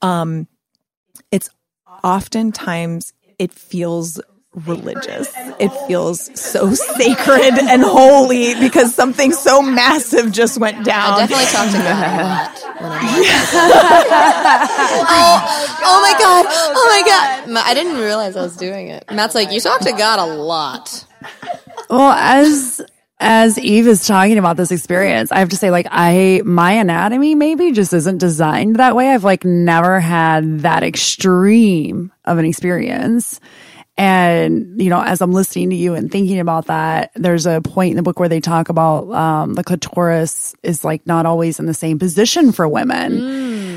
[0.02, 0.48] Um
[1.32, 1.50] it's
[2.04, 4.20] oftentimes it feels
[4.66, 5.32] religious.
[5.60, 11.14] It feels so sacred and holy because something so massive just went down.
[11.14, 13.00] I definitely talk to God when I'm
[15.10, 15.38] oh,
[15.84, 17.66] oh my god, oh my god.
[17.68, 19.06] I didn't realize I was doing it.
[19.12, 21.06] Matt's like, you talk to God a lot.
[21.90, 22.82] Well, as
[23.20, 27.36] as Eve is talking about this experience, I have to say, like, I my anatomy
[27.36, 29.10] maybe just isn't designed that way.
[29.10, 33.40] I've like never had that extreme of an experience.
[33.98, 37.92] And, you know, as I'm listening to you and thinking about that, there's a point
[37.92, 41.66] in the book where they talk about um, the clitoris is like not always in
[41.66, 43.18] the same position for women.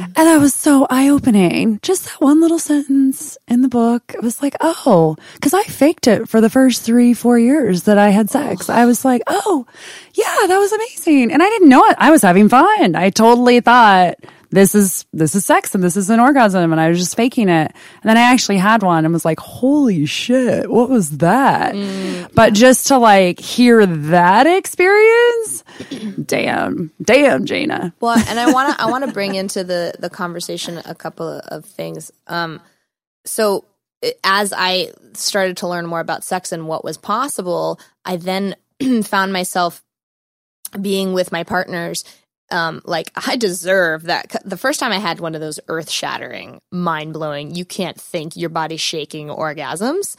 [0.02, 1.78] And that was so eye opening.
[1.83, 4.12] Just that one little sentence in the book.
[4.14, 7.96] It was like, oh, because I faked it for the first three, four years that
[7.96, 8.68] I had sex.
[8.68, 9.66] I was like, oh,
[10.14, 11.33] yeah, that was amazing.
[11.33, 11.96] And I didn't know it.
[11.98, 12.94] I was having fun.
[12.94, 14.16] I totally thought
[14.51, 17.49] this is this is sex and this is an orgasm and I was just faking
[17.49, 17.73] it.
[18.03, 21.75] And then I actually had one and was like, holy shit, what was that?
[21.75, 22.35] Mm.
[22.35, 25.65] But just to like hear that experience,
[26.25, 27.94] damn, damn, Jana.
[28.01, 31.40] Well, and I want to I want to bring into the the conversation a couple
[31.46, 32.11] of things.
[32.27, 32.61] Um,
[33.25, 33.65] so
[34.25, 38.57] as I started to learn more about sex and what was possible, I then
[39.05, 39.83] found myself
[40.81, 42.05] being with my partners.
[42.51, 44.37] Um, like I deserve that.
[44.44, 48.37] The first time I had one of those earth shattering, mind blowing, you can't think,
[48.37, 50.17] your body shaking orgasms.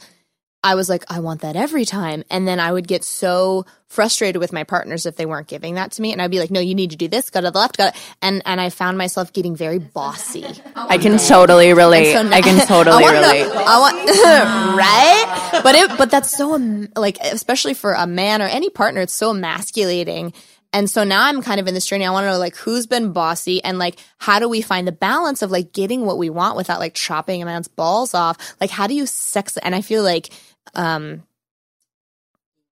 [0.64, 2.22] I was like, I want that every time.
[2.30, 5.90] And then I would get so frustrated with my partners if they weren't giving that
[5.92, 6.12] to me.
[6.12, 7.90] And I'd be like, no, you need to do this, go to the left, go.
[8.22, 10.46] And, and I found myself getting very bossy.
[10.76, 12.12] I can totally relate.
[12.12, 13.46] So I can totally I relate.
[13.52, 13.96] I want,
[14.78, 15.62] right?
[15.64, 16.56] But it, but that's so,
[16.96, 20.32] like, especially for a man or any partner, it's so emasculating.
[20.72, 22.06] And so now I'm kind of in this journey.
[22.06, 24.92] I want to know like who's been bossy and like how do we find the
[24.92, 28.56] balance of like getting what we want without like chopping a man's balls off?
[28.60, 29.56] Like how do you sex?
[29.58, 30.30] And I feel like
[30.74, 31.22] um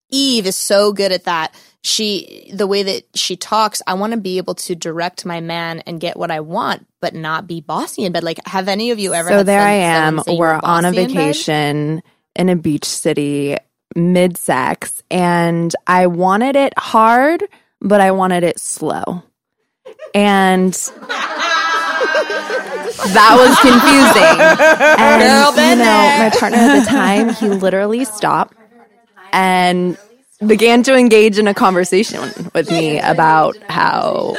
[0.10, 1.54] Eve is so good at that.
[1.82, 5.80] She the way that she talks, I want to be able to direct my man
[5.82, 8.24] and get what I want, but not be bossy in bed.
[8.24, 10.08] Like have any of you ever So there some- I am.
[10.08, 12.04] someone say you We're on a bossy in vacation
[12.36, 13.58] in a beach city,
[13.96, 17.44] mid sex, and I wanted it hard,
[17.88, 19.24] but I wanted it slow.
[20.14, 20.74] And
[23.14, 24.40] that was confusing.
[25.00, 28.56] And you know, my partner at the time, he literally stopped
[29.32, 29.98] and
[30.46, 32.22] began to engage in a conversation
[32.54, 34.36] with me about how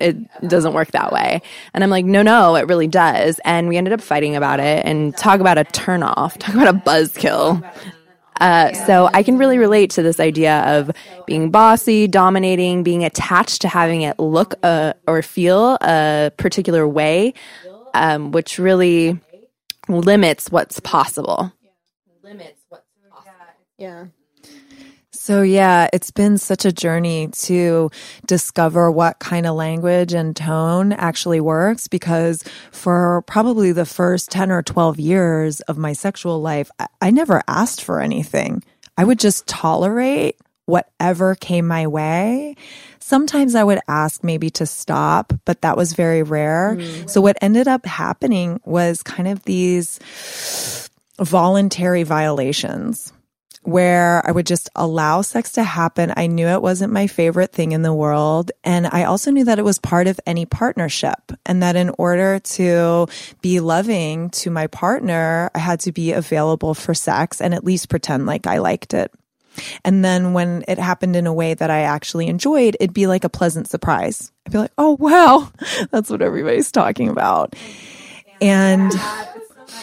[0.00, 0.16] it
[0.46, 1.40] doesn't work that way.
[1.72, 3.40] And I'm like, no, no, it really does.
[3.44, 6.78] And we ended up fighting about it and talk about a turnoff, talk about a
[6.78, 7.62] buzzkill.
[8.40, 10.90] Uh, so I can really relate to this idea of
[11.26, 17.34] being bossy, dominating, being attached to having it look uh, or feel a particular way,
[17.94, 19.18] um, which really
[19.88, 21.52] limits what's possible.
[23.78, 24.06] Yeah.
[25.26, 27.90] So, yeah, it's been such a journey to
[28.26, 34.52] discover what kind of language and tone actually works because for probably the first 10
[34.52, 38.62] or 12 years of my sexual life, I, I never asked for anything.
[38.96, 42.54] I would just tolerate whatever came my way.
[43.00, 46.76] Sometimes I would ask maybe to stop, but that was very rare.
[46.78, 47.10] Mm.
[47.10, 49.98] So, what ended up happening was kind of these
[51.18, 53.12] voluntary violations
[53.66, 56.12] where I would just allow sex to happen.
[56.16, 58.52] I knew it wasn't my favorite thing in the world.
[58.62, 62.38] And I also knew that it was part of any partnership and that in order
[62.38, 63.08] to
[63.42, 67.88] be loving to my partner, I had to be available for sex and at least
[67.88, 69.12] pretend like I liked it.
[69.84, 73.24] And then when it happened in a way that I actually enjoyed, it'd be like
[73.24, 74.30] a pleasant surprise.
[74.46, 75.50] I'd be like, oh, wow,
[75.90, 77.56] that's what everybody's talking about.
[78.40, 78.92] And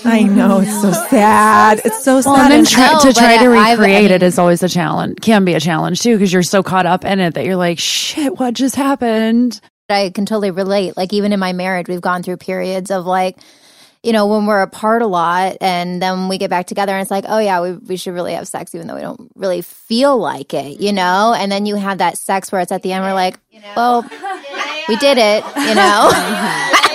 [0.06, 1.82] I know it's so sad.
[1.86, 2.52] It's so Well, sad.
[2.52, 4.70] and then try, No, to try to I've- I recreate it mean- is always a
[4.70, 5.20] challenge.
[5.22, 7.80] Can be a challenge too because you're so caught up in it that you're like,
[7.80, 9.60] shit, what just happened?
[9.90, 10.98] I can totally relate.
[10.98, 13.38] Like even in my marriage, we've gone through periods of like,
[14.02, 17.12] you know, when we're apart a lot and then we get back together and it's
[17.12, 20.18] like, oh yeah, we, we should really have sex even though we don't really feel
[20.18, 21.34] like it, you know?
[21.38, 23.38] And then you have that sex where it's at the end, we're like,
[23.76, 24.02] well,
[24.90, 26.10] we did it, you know?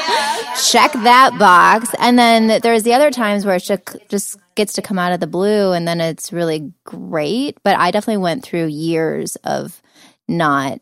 [0.59, 1.95] Check that box.
[1.99, 5.21] And then there's the other times where it just, just gets to come out of
[5.21, 7.59] the blue and then it's really great.
[7.63, 9.81] But I definitely went through years of
[10.27, 10.81] not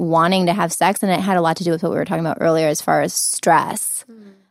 [0.00, 2.04] wanting to have sex and it had a lot to do with what we were
[2.04, 4.04] talking about earlier as far as stress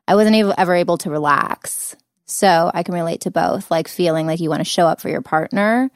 [0.08, 1.96] i wasn't able, ever able to relax
[2.26, 5.10] so i can relate to both like feeling like you want to show up for
[5.10, 5.90] your partner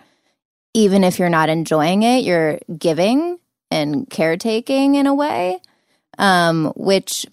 [0.74, 3.38] even if you're not enjoying it you're giving
[3.70, 5.60] and caretaking in a way
[6.18, 7.26] um, which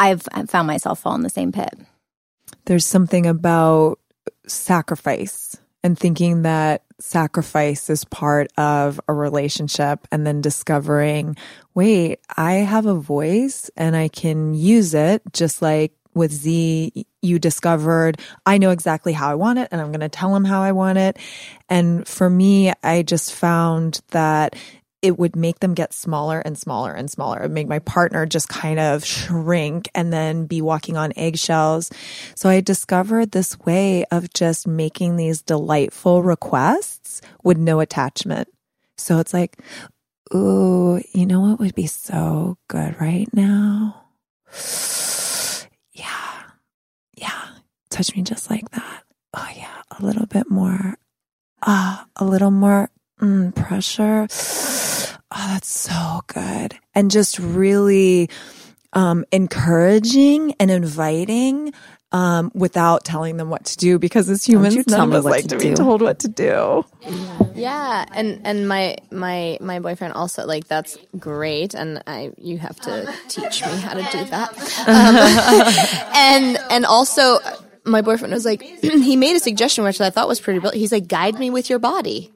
[0.00, 1.74] I've, found myself fall in the same pit
[2.64, 3.98] there's something about
[4.46, 11.36] sacrifice and thinking that sacrifice is part of a relationship and then discovering,
[11.74, 17.38] wait, I have a voice and I can use it just like with Z, you
[17.38, 20.62] discovered I know exactly how I want it and I'm going to tell him how
[20.62, 21.18] I want it.
[21.68, 24.56] And for me, I just found that
[25.02, 27.42] it would make them get smaller and smaller and smaller.
[27.42, 31.90] It make my partner just kind of shrink and then be walking on eggshells.
[32.34, 38.48] So I discovered this way of just making these delightful requests with no attachment.
[38.98, 39.58] So it's like,
[40.34, 44.02] ooh, you know what would be so good right now?
[45.92, 46.42] Yeah.
[47.16, 47.48] Yeah.
[47.90, 49.02] Touch me just like that.
[49.34, 49.82] Oh yeah.
[49.98, 50.96] A little bit more.
[51.62, 52.90] Ah, a little more
[53.20, 54.26] mm, pressure.
[55.32, 56.76] Oh, that's so good.
[56.92, 58.28] And just really
[58.92, 61.72] um, encouraging and inviting
[62.12, 65.30] um, without telling them what to do because as humans, you tell none of us
[65.30, 66.84] like to to be told what to do.
[67.54, 72.80] Yeah, and and my my my boyfriend also like that's great, and I you have
[72.80, 74.50] to teach me how to do that.
[74.88, 77.38] Um, and and also,
[77.84, 80.80] my boyfriend was like, he made a suggestion which I thought was pretty brilliant.
[80.80, 82.32] He's like, guide me with your body.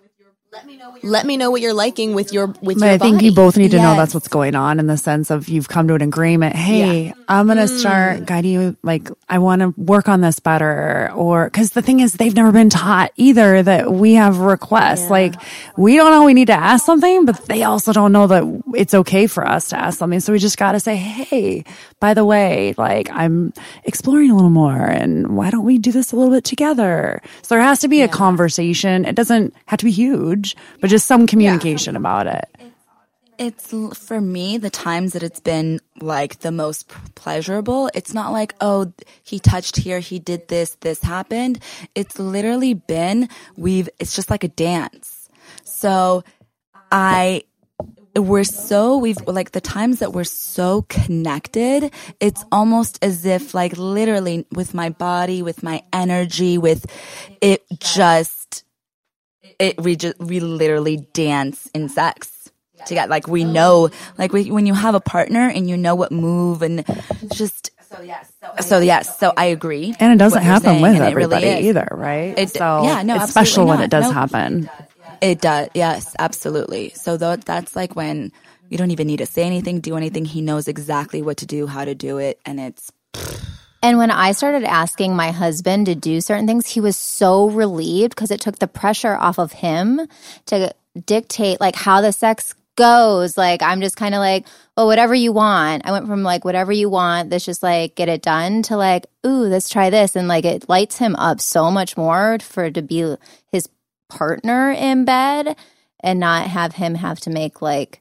[1.02, 3.26] Let me know what you're liking with your with But your I think body.
[3.26, 5.88] you both need to know that's what's going on in the sense of you've come
[5.88, 6.54] to an agreement.
[6.54, 8.76] Hey, I'm going to start guiding you.
[8.82, 11.10] Like, I want to work on this better.
[11.14, 15.10] Or, cause the thing is, they've never been taught either that we have requests.
[15.10, 15.34] Like,
[15.76, 18.94] we don't know we need to ask something, but they also don't know that it's
[18.94, 20.20] okay for us to ask something.
[20.20, 21.64] So we just got to say, Hey,
[22.00, 23.52] by the way, like, I'm
[23.84, 27.20] exploring a little more and why don't we do this a little bit together?
[27.42, 29.04] So there has to be a conversation.
[29.04, 30.43] It doesn't have to be huge,
[30.80, 32.48] but just some communication about it.
[33.36, 33.74] It's
[34.06, 37.90] for me the times that it's been like the most pleasurable.
[37.92, 38.92] It's not like, oh,
[39.24, 41.58] he touched here, he did this, this happened.
[41.96, 45.28] It's literally been, we've, it's just like a dance.
[45.64, 46.22] So
[46.92, 47.42] I,
[48.14, 53.76] we're so, we've, like the times that we're so connected, it's almost as if like
[53.76, 56.86] literally with my body, with my energy, with
[57.40, 58.43] it just,
[59.58, 62.50] it, we just, we literally dance in sex
[62.84, 63.08] together.
[63.10, 66.62] Like we know, like we, when you have a partner and you know what move
[66.62, 66.84] and
[67.32, 67.70] just.
[67.90, 69.94] So yes, so, yes, so I agree.
[70.00, 72.36] And it doesn't what happen saying, with and it really everybody either, right?
[72.36, 74.12] It- so yeah, no, it's special absolutely when it does Nope.
[74.14, 74.70] happen.
[75.20, 76.90] It does, yes, absolutely.
[76.90, 78.32] So tho- that's like when
[78.68, 80.24] you don't even need to say anything, do anything.
[80.24, 82.90] He knows exactly what to do, how to do it, and it's
[83.84, 88.14] And when I started asking my husband to do certain things, he was so relieved
[88.14, 90.00] because it took the pressure off of him
[90.46, 90.74] to
[91.04, 93.36] dictate like how the sex goes.
[93.36, 94.46] Like I'm just kind of like,
[94.78, 95.82] oh, whatever you want.
[95.84, 99.04] I went from like whatever you want, let's just like get it done to like,
[99.26, 100.16] ooh, let's try this.
[100.16, 103.16] And like it lights him up so much more for to be
[103.52, 103.68] his
[104.08, 105.56] partner in bed
[106.00, 108.00] and not have him have to make like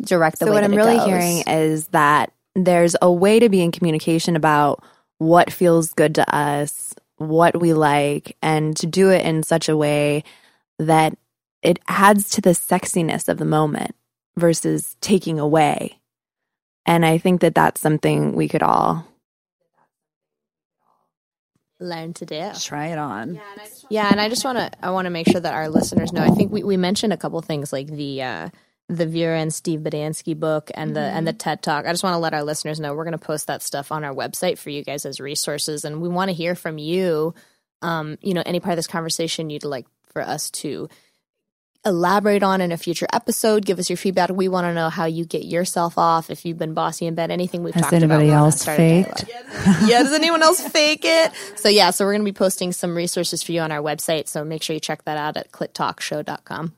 [0.00, 0.50] direct the way.
[0.50, 1.06] so what I'm really goes.
[1.06, 4.82] hearing is that there's a way to be in communication about
[5.22, 9.76] what feels good to us, what we like, and to do it in such a
[9.76, 10.24] way
[10.78, 11.16] that
[11.62, 13.94] it adds to the sexiness of the moment
[14.36, 15.98] versus taking away.
[16.84, 19.06] And I think that that's something we could all
[21.78, 22.50] learn to do.
[22.60, 23.40] Try it on.
[23.90, 26.22] Yeah, and I just want to I want to make sure that our listeners know.
[26.22, 28.48] I think we, we mentioned a couple things like the uh,
[28.96, 31.86] the Vera and Steve Bodansky book and the and the TED Talk.
[31.86, 34.04] I just want to let our listeners know we're going to post that stuff on
[34.04, 37.34] our website for you guys as resources, and we want to hear from you.
[37.80, 40.88] Um, you know, any part of this conversation you'd like for us to
[41.84, 43.64] elaborate on in a future episode.
[43.64, 44.30] Give us your feedback.
[44.30, 46.30] We want to know how you get yourself off.
[46.30, 48.02] If you've been bossy in bed, anything we've Has talked about.
[48.04, 49.26] anybody we wanna else start a faked?
[49.26, 49.88] dialogue.
[49.90, 51.32] yeah, does anyone else fake it?
[51.56, 54.28] So yeah, so we're going to be posting some resources for you on our website.
[54.28, 56.72] So make sure you check that out at clittalkshow.com.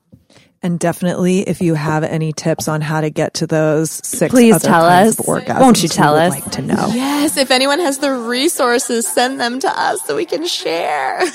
[0.64, 4.54] And definitely, if you have any tips on how to get to those six Please
[4.54, 5.20] other tell kinds us.
[5.20, 6.30] of orgasms, Won't you we tell would us?
[6.32, 6.90] Like to know.
[6.94, 11.22] Yes, if anyone has the resources, send them to us so we can share.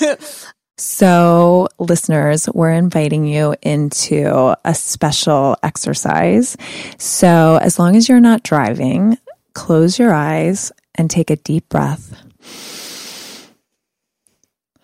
[0.82, 6.56] So, listeners, we're inviting you into a special exercise.
[6.96, 9.18] So, as long as you're not driving,
[9.52, 12.16] close your eyes and take a deep breath.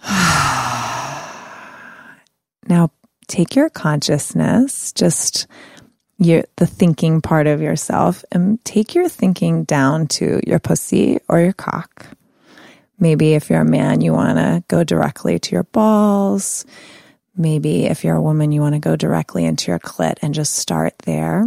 [2.68, 2.90] Now,
[3.28, 5.46] take your consciousness, just
[6.18, 11.40] your the thinking part of yourself, and take your thinking down to your pussy or
[11.40, 12.06] your cock.
[12.98, 16.64] Maybe if you're a man, you want to go directly to your balls.
[17.36, 20.54] Maybe if you're a woman, you want to go directly into your clit and just
[20.54, 21.44] start there.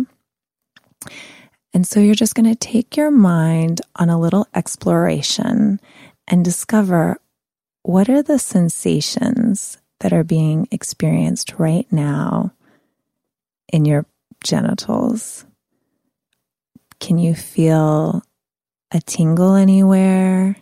[1.74, 5.80] And so you're just going to take your mind on a little exploration
[6.28, 7.18] and discover
[7.82, 12.54] what are the sensations that are being experienced right now
[13.72, 14.06] in your
[14.44, 15.46] genitals.
[17.00, 18.24] Can you feel
[18.92, 20.56] a tingle anywhere?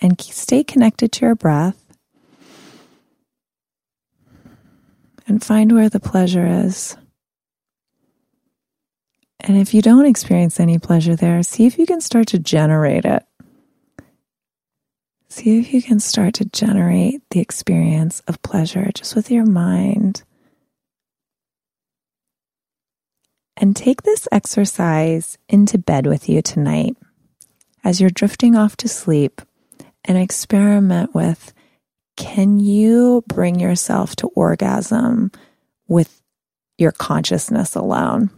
[0.00, 1.80] and stay connected to your breath
[5.26, 6.96] and find where the pleasure is.
[9.40, 13.04] And if you don't experience any pleasure there, see if you can start to generate
[13.04, 13.24] it.
[15.34, 20.22] See if you can start to generate the experience of pleasure just with your mind.
[23.56, 26.96] And take this exercise into bed with you tonight
[27.82, 29.42] as you're drifting off to sleep
[30.04, 31.52] and experiment with
[32.16, 35.32] can you bring yourself to orgasm
[35.88, 36.22] with
[36.78, 38.30] your consciousness alone?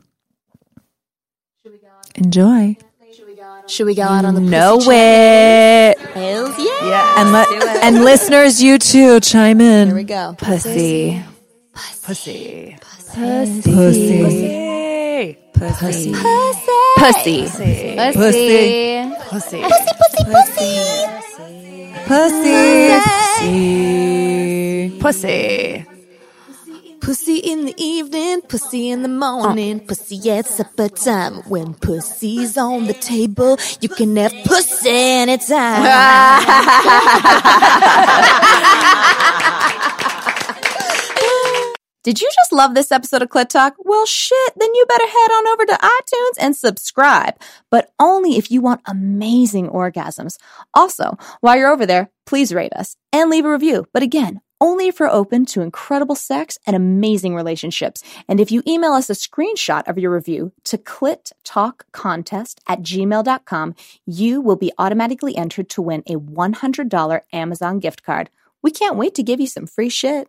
[2.14, 2.78] Enjoy.
[3.66, 6.15] Should we go out on the know pussy it.
[6.88, 7.20] Yeah.
[7.20, 7.48] And let
[7.82, 9.88] and listeners, you too, chime in.
[9.88, 10.34] Here we go.
[10.38, 11.22] Pussy.
[12.02, 12.76] Pussy.
[12.82, 13.62] Pussy.
[13.62, 14.22] Pussy.
[15.52, 16.12] Pussy.
[16.12, 16.12] Pussy.
[16.98, 17.34] Pussy.
[17.34, 17.52] Pussy.
[18.14, 18.56] Pussy.
[19.26, 19.26] Pussy.
[19.30, 19.62] Pussy.
[20.28, 20.72] Pussy.
[22.06, 23.00] Pussy.
[25.00, 25.00] Pussy.
[25.00, 25.95] Pussy
[27.08, 31.34] in the evening, pussy in the morning, pussy at supper time.
[31.48, 35.84] When pussy's on the table, you can have pussy anytime.
[42.02, 43.74] Did you just love this episode of Clit Talk?
[43.78, 47.34] Well, shit, then you better head on over to iTunes and subscribe,
[47.70, 50.38] but only if you want amazing orgasms.
[50.74, 53.86] Also, while you're over there, please rate us and leave a review.
[53.92, 58.02] But again, only if you're open to incredible sex and amazing relationships.
[58.28, 63.74] And if you email us a screenshot of your review to clittalkcontest at gmail.com,
[64.06, 68.30] you will be automatically entered to win a $100 Amazon gift card.
[68.62, 70.28] We can't wait to give you some free shit.